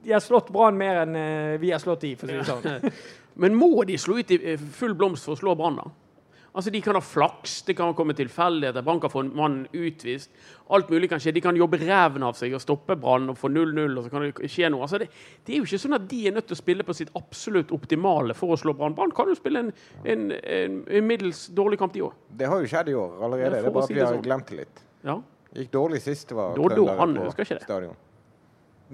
[0.05, 2.49] de har slått Brann mer enn eh, vi har slått de, for å si det
[2.49, 2.99] sånn.
[3.43, 5.87] Men må de slå ut i eh, full blomst for å slå Brann, da?
[6.55, 10.31] Altså, De kan ha flaks, det kan komme tilfeldigheter, Brann kan få en mann utvist.
[10.75, 11.33] Alt mulig kan skje.
[11.37, 13.97] De kan jobbe ræven av seg og stoppe Brann og få 0-0.
[13.99, 14.83] og så kan det skje noe.
[14.87, 15.11] Altså, det,
[15.47, 17.71] det er jo ikke sånn at de er nødt til å spille på sitt absolutt
[17.77, 18.97] optimale for å slå Brann.
[18.97, 19.73] Brann kan jo spille en,
[20.05, 22.17] en, en, en middels dårlig kamp, de òg.
[22.41, 23.45] Det har jo skjedd i år allerede.
[23.45, 24.25] Ja, Det er bare at vi har sånn.
[24.27, 24.85] glemt det litt.
[25.05, 25.21] Ja.
[25.59, 27.97] Gikk dårlig sist det var trøndere på stadion.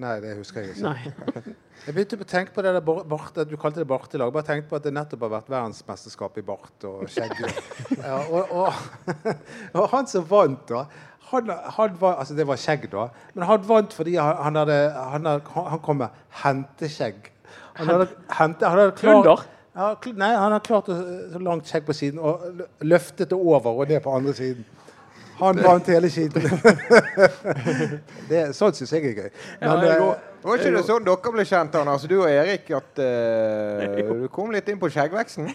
[0.01, 1.55] Nei, det husker jeg ikke.
[1.85, 4.31] Jeg begynte å tenke på det der bart, Du kalte det Bartelag.
[4.33, 7.35] Bare tenkte på at det nettopp har vært verdensmesterskap i bart og skjegg.
[7.99, 9.27] Ja, og, og,
[9.79, 10.87] og han som vant, da
[11.31, 13.09] han, han var, altså Det var skjegg, da.
[13.35, 17.31] Men han vant fordi han, han, hadde, han, han kom med henteskjegg.
[17.79, 20.97] Han hadde, hente, han hadde klart, ja, nei, han hadde klart å,
[21.33, 22.45] så langt skjegg på siden og
[22.87, 24.67] løftet det over og ned på andre siden.
[25.41, 26.45] Han vant hele skiten.
[28.31, 29.31] det, sånt syns jeg er gøy.
[29.61, 32.29] Men, Ja, jeg eh, går- Var ikke det sånn dere ble kjent, Anders, du og
[32.29, 35.49] Erik, at uh, du kom litt inn på skjeggveksten?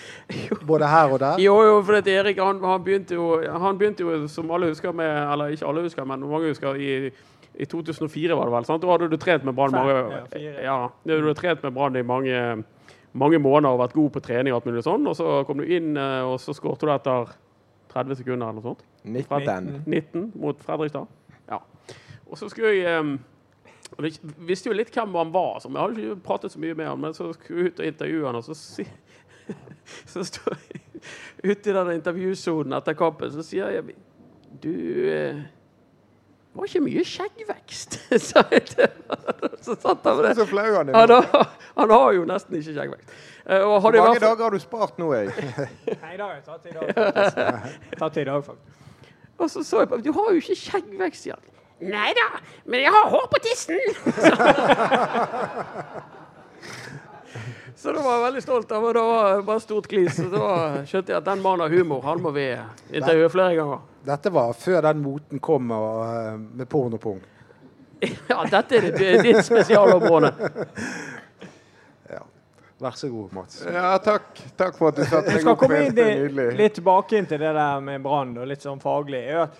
[0.70, 1.42] både her og der.
[1.42, 5.10] Jo, jo, for Erik han, han, begynte jo, han begynte jo, som alle husker med
[5.32, 7.10] Eller ikke alle husker, men mange husker, i,
[7.54, 8.68] i 2004 var det vel.
[8.68, 8.82] sant?
[8.82, 12.64] Da hadde du trent med Brann mange ja, du hadde trent med Brann i mange,
[13.12, 15.06] mange måneder og vært god på trening og alt mulig sånn.
[15.10, 17.34] Og så kom du inn, eh, og så skåret du etter
[17.90, 18.84] 30 sekunder eller noe sånt.
[19.04, 19.82] 19.
[19.86, 21.06] 19 mot Fredrikstad.
[21.50, 21.60] Ja.
[22.26, 23.16] Og så skulle jeg um,
[24.46, 27.00] visste jo litt hvem han var, så jeg hadde ikke pratet så mye med han,
[27.02, 28.86] men så skulle jeg ut og intervjue han, og så si,
[30.12, 30.84] så står jeg
[31.50, 33.96] ute i den intervjusonen etter kampen, så sier jeg
[34.60, 34.72] Du
[35.08, 35.40] eh,
[36.50, 38.18] det var ikke mye skjeggvekst, til.
[39.62, 40.32] Så satt han med det.
[40.40, 40.94] Så flau han er.
[40.98, 41.46] Han har,
[41.78, 43.06] han har jo nesten ikke skjeggvekst.
[43.46, 45.26] Eh, Hvor mange fall- dager har du spart nå, jeg?
[46.02, 47.36] Nei, det har jeg tatt i dag, faktisk.
[48.02, 48.66] Tatt i dag, faktisk.
[49.40, 51.44] Og så så jeg på Du har jo ikke skjeggvekst, Jan.
[51.80, 52.26] Nei da,
[52.68, 53.78] men jeg har hår på tissen!
[57.80, 60.12] så da var jeg veldig stolt av og Det var bare stort glis.
[60.18, 60.48] Så da
[60.84, 62.02] skjønte jeg at den mannen har humor.
[62.04, 62.50] Han må vi
[62.92, 63.80] intervjue flere ganger.
[64.06, 67.20] Dette var før den moten kom med eh, med pornopung.
[68.30, 68.86] Ja, dette er
[69.20, 70.30] ditt, spesialområde.
[72.80, 73.58] Vær så god, Mats.
[73.68, 74.38] Ja, takk.
[74.56, 75.58] Takk for at du satte Jeg skal opp.
[75.60, 76.46] komme inn i, nydelig.
[76.56, 79.20] litt tilbake inn til det der med Brann, og litt sånn faglig.
[79.28, 79.50] Jeg,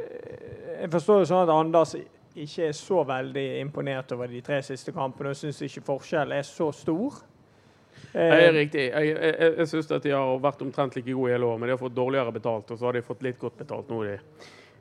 [0.00, 1.92] eh, forstår jo sånn at Anders
[2.38, 6.46] ikke er så veldig imponert over de tre siste kampene, og syns ikke forskjellen er
[6.48, 7.20] så stor.
[8.12, 8.84] Det er Eh, riktig.
[8.90, 11.68] Jeg, jeg, jeg, syns at de har vært omtrent like gode i hele år, men
[11.68, 12.70] de har fått dårligere betalt.
[12.70, 14.14] Og så har de fått litt godt betalt nå i,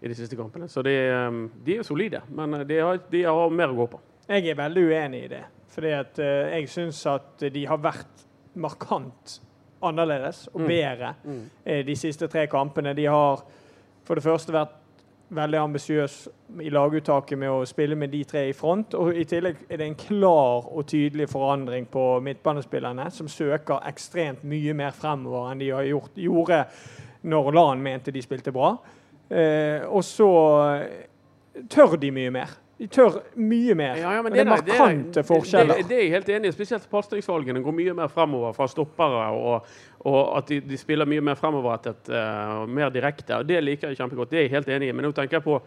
[0.01, 0.67] i de siste kampene.
[0.69, 0.93] Så de,
[1.27, 3.99] um, de er solide, men uh, de har, de har mer å gå på.
[4.29, 5.43] jeg er veldig uenig i det.
[5.77, 8.25] Fordi at eh, jeg syns at de har vært
[8.57, 9.39] markant
[9.85, 10.67] annerledes og Mm.
[10.67, 11.49] bedre Mm.
[11.65, 11.85] Mm.
[11.85, 12.95] de siste tre kampene.
[12.95, 13.43] De har
[14.03, 14.73] for det første vært
[15.29, 16.17] veldig ambisiøs
[16.63, 18.95] i laguttaket med å spille med de tre i front.
[18.95, 24.45] Og i tillegg er det en klar og tydelig forandring på midtbanespillerne, som søker ekstremt
[24.47, 26.61] mye mer fremover enn de har gjort, gjorde
[27.27, 28.75] når Lan mente de spilte bra.
[29.27, 30.29] Eh, og så
[31.69, 32.55] tør de mye mer.
[32.77, 33.95] De tør mye mer.
[33.97, 35.79] Ja, ja, men Og det er markante det, forskjeller.
[35.79, 36.53] Det, det er jeg helt enig i.
[36.53, 39.23] Spesielt pasningsvalgene går mye mer fremover fra stoppere.
[39.33, 39.71] Og,
[40.05, 43.39] og at de, de spiller mye mer fremoverrettet uh, og mer direkte.
[43.39, 44.29] og Det liker jeg kjempegodt.
[44.29, 44.93] Det er jeg helt enig i.
[44.93, 45.57] Men nå tenker jeg på,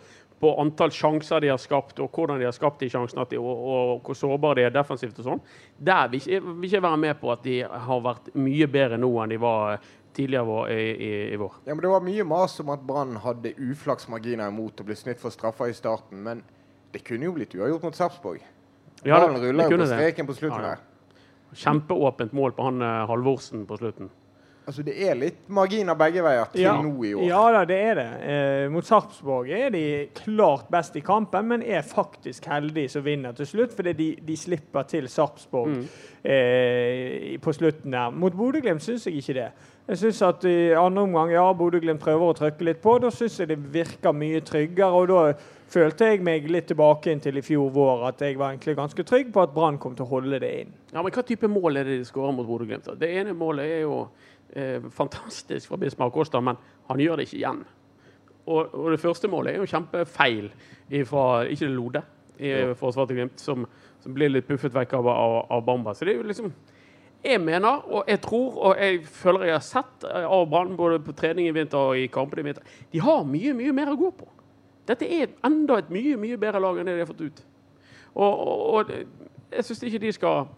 [0.40, 3.42] på antall sjanser de har skapt, og hvordan de har skapt de sjansene, at de,
[3.42, 5.42] og, og hvor sårbare de er defensivt og sånn.
[5.90, 9.34] Der vil jeg ikke være med på at de har vært mye bedre nå enn
[9.34, 11.58] de var eh, tidligere vår- i, i, i vår.
[11.66, 15.18] Ja, men Det var mye mas om at Brann hadde uflaksmarginer imot å bli snytt
[15.18, 16.22] for straffer i starten.
[16.22, 16.46] Men
[16.92, 18.40] det kunne jo blitt uavgjort mot Sarpsborg.
[19.04, 19.98] Ja, det- det kunne på det.
[20.26, 20.76] på slutten Ja, ja.
[21.54, 24.10] Kjempeåpent mål på han eh, Halvorsen på slutten.
[24.66, 26.74] Altså, Det er litt marginer begge veier til Ja.
[26.82, 27.24] nå i år.
[27.26, 28.06] Ja da, det er det.
[28.22, 33.32] Eh, mot Sarpsborg er de klart best i kampen, men er faktisk heldige som vinner
[33.34, 35.88] til slutt, fordi de, de slipper til Sarpsborg Mm.
[36.44, 38.10] eh, på slutten der.
[38.10, 39.48] Mot Bodø-Glimt syns jeg ikke det.
[39.90, 42.98] Jeg synes at I andre omgang ja, Bodø-Glimt prøver å trykke litt på.
[43.02, 44.92] Da syns jeg det virker mye tryggere.
[44.92, 45.32] og Da
[45.70, 49.04] følte jeg meg litt tilbake inn til i fjor vår, at jeg var egentlig ganske
[49.06, 50.72] trygg på at Brann kom til å holde det inn.
[50.92, 52.86] Ja, men Hva type mål er det de skårer mot Bodø-Glimt?
[52.98, 54.08] Det ene målet er jo
[54.54, 56.58] eh, fantastisk fra Bismar Kosta, men
[56.88, 57.62] han gjør det ikke igjen.
[58.46, 60.50] Og, og det første målet er jo kjempefeil
[61.06, 62.02] fra ikke det Lode
[62.40, 63.66] i forsvaret til Glimt, som,
[64.00, 65.92] som blir litt puffet vekk av, av, av Bamba.
[65.94, 66.52] Så det er jo liksom
[67.20, 71.02] jeg mener, og jeg tror, og jeg føler jeg har sett eh, av Brann både
[71.04, 73.98] på trening i vinter og i kampene i vinter, de har mye, mye mer å
[74.00, 74.28] gå på.
[74.88, 77.42] Dette er enda et mye, mye bedre lag enn det de har fått ut.
[78.14, 78.94] Og, og, og
[79.52, 80.48] jeg syns ikke de skal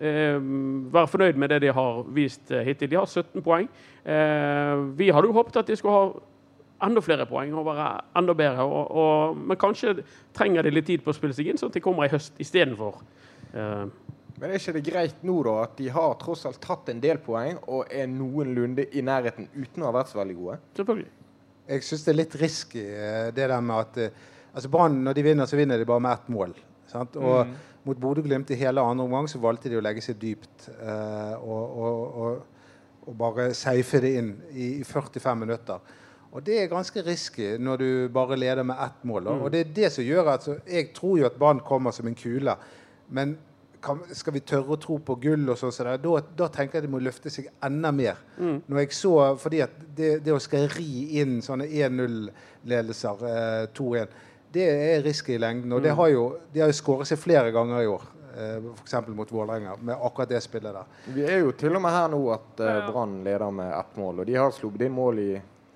[0.00, 2.88] være fornøyd med det de har vist eh, hittil.
[2.90, 3.68] De har 17 poeng.
[4.04, 8.34] Eh, vi hadde jo håpet at de skulle ha enda flere poeng og være enda
[8.36, 8.64] bedre.
[8.64, 9.98] Og, og, men kanskje
[10.36, 12.40] trenger de litt tid på å spille seg inn, sånn at de kommer i høst
[12.40, 13.02] istedenfor.
[13.52, 13.84] Eh,
[14.40, 17.18] Men er ikke det greit nå da at de har tross alt tatt en del
[17.20, 20.56] poeng og er noenlunde i nærheten uten å ha vært så veldig gode?
[20.78, 21.10] selvfølgelig.
[21.70, 24.14] Jeg syns det er litt risky, eh, det der med at eh,
[24.54, 26.56] altså Brann, når de vinner, så vinner de bare med ett mål.
[26.90, 27.20] Sant?
[27.20, 27.52] Og
[27.86, 31.78] mot Bodø-Glimt i hele andre omgang så valgte de å legge seg dypt eh, og,
[31.84, 32.64] og, og,
[33.08, 35.96] og bare safe det inn i, i 45 minutter.
[36.30, 39.24] Og det er ganske risky når du bare leder med ett mål.
[39.24, 39.36] da.
[39.42, 42.06] Og det er det som gjør at så, Jeg tror jo at Brann kommer som
[42.06, 42.54] en kule,
[43.08, 43.38] men
[43.82, 46.86] kan, skal vi tørre å tro på gull og sånn, så da, da tenker jeg
[46.86, 48.20] de må løfte seg enda mer.
[48.68, 54.12] Når jeg så, fordi at det, det å skal ri inn sånne 1-0-ledelser, eh, 2-1,
[54.52, 55.72] det er risky i lengden.
[55.72, 58.96] Og det har jo, de har jo skåret seg flere ganger i år, eh, f.eks.
[59.14, 60.88] mot Vålerenga, med akkurat det spillet der.
[61.14, 64.22] Vi er jo til og med her nå at eh, Brann leder med ett mål,
[64.22, 65.30] og de har sluppet inn mål i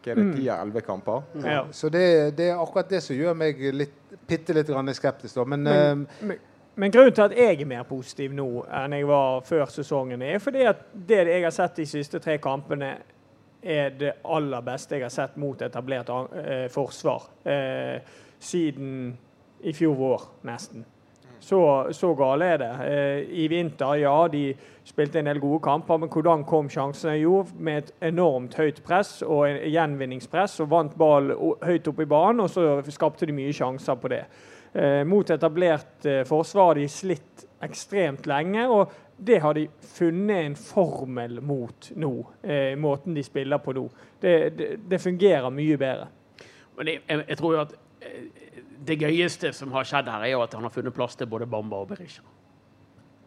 [0.04, 1.22] hva er det, ti av elleve kamper.
[1.40, 1.62] Ja.
[1.72, 3.94] Så det, det er akkurat det som gjør meg litt,
[4.28, 5.38] bitte litt grann skeptisk.
[5.38, 5.46] Da.
[5.48, 5.62] Men,
[6.20, 6.34] Men,
[6.74, 10.42] men grunnen til at jeg er mer positiv nå enn jeg var før sesongen, er
[10.44, 12.90] fordi at det jeg har sett de siste tre kampene,
[13.64, 16.10] er det aller beste jeg har sett mot etablert
[16.74, 18.02] forsvar eh,
[18.44, 19.14] siden
[19.64, 20.85] i fjor vår, nesten.
[21.44, 21.59] Så,
[21.92, 22.70] så gale er det.
[22.87, 24.54] Eh, I vinter, ja, de
[24.87, 27.18] spilte en del gode kamper, men hvordan kom sjansene?
[27.20, 32.09] Jo, med et enormt høyt press og en gjenvinningspress, og vant ball høyt oppe i
[32.09, 34.22] banen, og så skapte de mye sjanser på det.
[34.72, 40.48] Eh, mot etablert eh, forsvar har de slitt ekstremt lenge, og det har de funnet
[40.48, 43.85] en formel mot nå, eh, måten de spiller på nå.
[44.20, 46.09] Det, det, det fungerer mye bedre.
[46.74, 47.76] Men jeg, jeg, jeg tror jo at
[48.84, 51.48] det gøyeste som har skjedd her, er jo at han har funnet plass til både
[51.50, 52.24] Bamba og Berisha.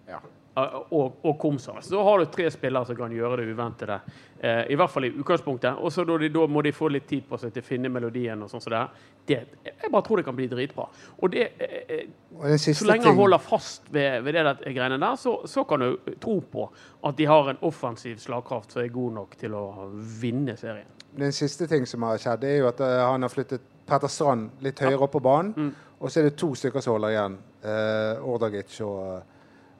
[0.07, 0.19] Ja.
[0.57, 1.75] Og, og Komsa.
[1.85, 3.99] Så har du tre spillere som kan gjøre det uventede.
[4.39, 5.77] Eh, I hvert fall i utgangspunktet.
[5.77, 7.91] Og så da, de, da må de få litt tid på seg til å finne
[7.93, 8.41] melodien.
[8.41, 8.95] og sånn så der.
[9.27, 9.37] Det,
[9.67, 10.87] jeg bare tror det kan bli dritbra.
[11.21, 14.97] Og det, eh, eh, og så lenge han holder fast ved, ved det der greiene
[15.03, 16.65] der, så, så kan du tro på
[17.05, 20.89] at de har en offensiv slagkraft som er god nok til å vinne serien.
[21.17, 24.63] Den siste ting som har skjedd, er jo at eh, han har flyttet Petter Strand
[24.63, 25.53] litt høyere opp på banen.
[25.55, 25.73] Mm.
[25.97, 27.37] Og så er det to stykker som holder igjen.
[27.67, 29.21] Eh, Ordagic og,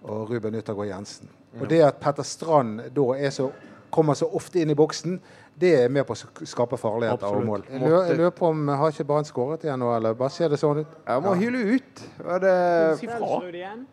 [0.07, 1.29] og Ruben Yttergård Jensen.
[1.57, 3.49] Og det at Petter Strand da er så,
[3.93, 5.19] kommer så ofte inn i boksen,
[5.57, 7.63] det er med på å skape farligheter og mål.
[7.71, 10.51] Jeg lurer, jeg lurer på om Har ikke Brann skåret igjen nå, eller bare ser
[10.53, 10.91] det sånn ut?
[11.07, 12.03] Jeg må hyle ut.
[12.21, 12.57] Er det
[12.99, 13.39] Si fra.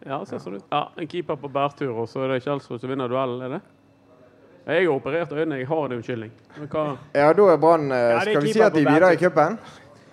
[0.05, 0.66] Ja, ser sånn ut.
[0.68, 3.62] Ja, en keeper på bærtur, og så er det Kjelsrud som vinner duellen, er det?
[4.64, 6.31] Jeg har operert øynene, jeg har en unnskyldning.
[6.72, 9.12] Hva Ja, da er Brann eh, Ja, det Skal vi si at de er videre
[9.12, 9.59] i cupen?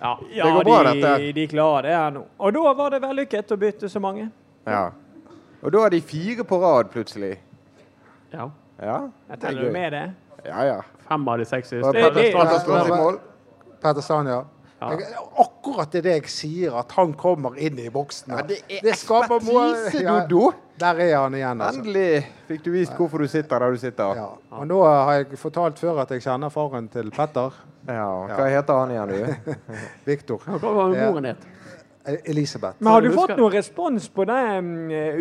[0.02, 0.18] Ja.
[0.34, 1.32] Ja, Det går bra, de, dette.
[1.32, 2.24] de klarer det her nå.
[2.38, 4.30] Og da var det vellykket å bytte så mange.
[4.66, 4.90] Ja.
[5.62, 7.36] Og da er de fire på rad plutselig.
[8.32, 8.50] ja.
[8.82, 8.96] Ja,
[9.28, 10.14] Jeg er teller du med det?
[10.44, 10.80] Ja, ja.
[11.08, 12.32] Fem av de seks Det- Petter det-
[14.90, 18.32] Jeg, akkurat det jeg sier, at han kommer inn i boksen.
[18.34, 19.74] Ja, det er skaper mål.
[19.76, 20.52] ekspertise, Ja, Dodo.
[20.82, 21.78] Der er han igjen, altså.
[21.80, 24.16] Endelig fikk du vist hvorfor du sitter der du sitter.
[24.18, 24.26] Ja.
[24.58, 27.54] Og nå har jeg fortalt før at jeg kjenner faren til Petter.
[27.86, 29.54] Ja, Hva heter han igjen, du?
[30.10, 30.42] Victor.
[30.46, 31.46] Hva var moren het?
[32.26, 32.80] Elisabeth.
[32.82, 34.40] Men har du fått noen respons på det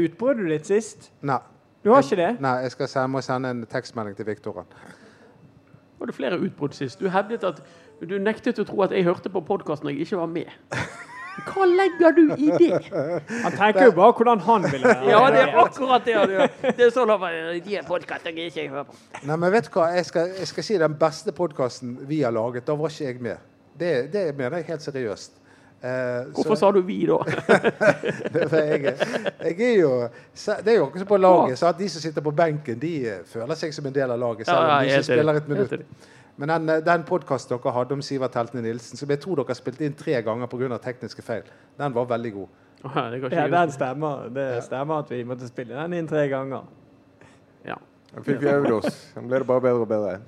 [0.02, 1.12] utbruddet ditt sist?
[1.21, 1.38] Nei.
[1.84, 2.32] Du har ikke det?
[2.41, 4.63] Nei, jeg skal sende, må sende en tekstmelding til Victor.
[6.02, 6.97] Var det flere utbrudd sist?
[7.02, 7.62] Du hevdet at
[8.09, 10.53] du nektet å tro at jeg hørte på podkasten når jeg ikke var med.
[11.47, 12.79] Hva legger du i det?
[12.91, 15.09] Han tenker jo bare hvordan han ville være.
[15.09, 16.55] Ja, det er akkurat det han gjør.
[16.65, 17.27] Det er sånn at
[17.65, 18.97] de er podkaster jeg ikke hører på.
[19.23, 19.87] Nei, men vet du hva?
[19.95, 22.67] Jeg skal, jeg skal si den beste podkasten vi har laget.
[22.67, 23.47] Da var ikke jeg med.
[23.79, 25.37] Det, det mener jeg helt seriøst.
[25.81, 27.17] Eh, Hvorfor sa du vi, da?
[28.61, 28.91] Jeg,
[29.41, 31.57] jeg er jo Det er jo akkurat som på laget.
[31.57, 34.19] Så at de som sitter på benken, de eh, føler seg som en del av
[34.21, 36.11] laget, selv om ja, de som ikke er spiller et minutt.
[36.38, 39.56] Men den, eh, den podkasten dere hadde om Sivert Heltene Nilsen, som jeg tror dere
[39.56, 40.78] spilte inn tre ganger pga.
[40.82, 41.44] tekniske feil,
[41.78, 42.48] den var veldig god.
[42.86, 44.30] Åh, Det Ja, den stemmer.
[44.34, 46.63] Det stemmer at vi måtte spille den inn tre ganger.
[47.65, 47.75] Ja.
[48.15, 49.13] Da fikk vi øvd oss.
[49.13, 50.19] Så ble det bare bedre og bedre.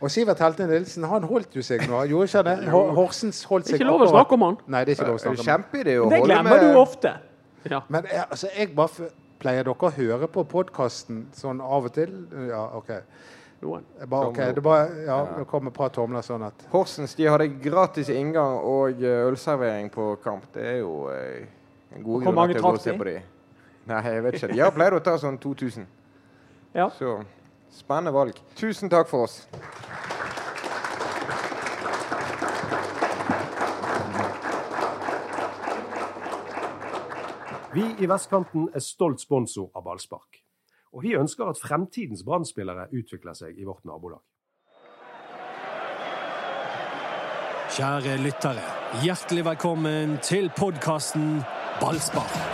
[0.00, 2.06] Og Sivert Heltene Nilsen han holdt jo seg nå.
[2.08, 2.68] Gjorde ikke han det?
[2.70, 4.56] Horsens holdt Det er seg ikke lov å snakke om han.
[4.66, 5.46] Nei, det er ikke lov å snakke om.
[5.50, 7.12] kjempeidé å Det glemmer med du ofte.
[7.70, 7.80] Ja.
[7.88, 11.92] Men jeg, altså, jeg bare f- Pleier dere å høre på podkasten sånn av og
[11.94, 12.10] til?
[12.48, 12.90] Ja, OK
[13.60, 13.84] noen.
[14.06, 15.44] Bare, okay, det bare, ja, ja.
[15.48, 20.14] kom et par tomler sånn at Horsens de hadde gratis inngang og eh, ølservering på
[20.24, 20.46] kamp.
[20.54, 21.44] Det er jo eh,
[21.96, 23.18] en god grunn til å gå og se på de.
[23.90, 24.52] Nei, jeg vet ikke.
[24.54, 25.86] De har pleid å ta sånn 2000.
[26.76, 26.88] Ja.
[26.96, 27.18] Så
[27.74, 28.38] spennende valg.
[28.58, 29.42] Tusen takk for oss.
[37.70, 40.29] Vi i Vestkanten er stolt sponsor av ballspark.
[40.92, 42.44] Og vi ønsker at fremtidens brann
[42.90, 44.22] utvikler seg i vårt nabolag.
[47.70, 48.64] Kjære lyttere,
[49.04, 51.44] hjertelig velkommen til podkasten
[51.78, 52.49] Ballspar.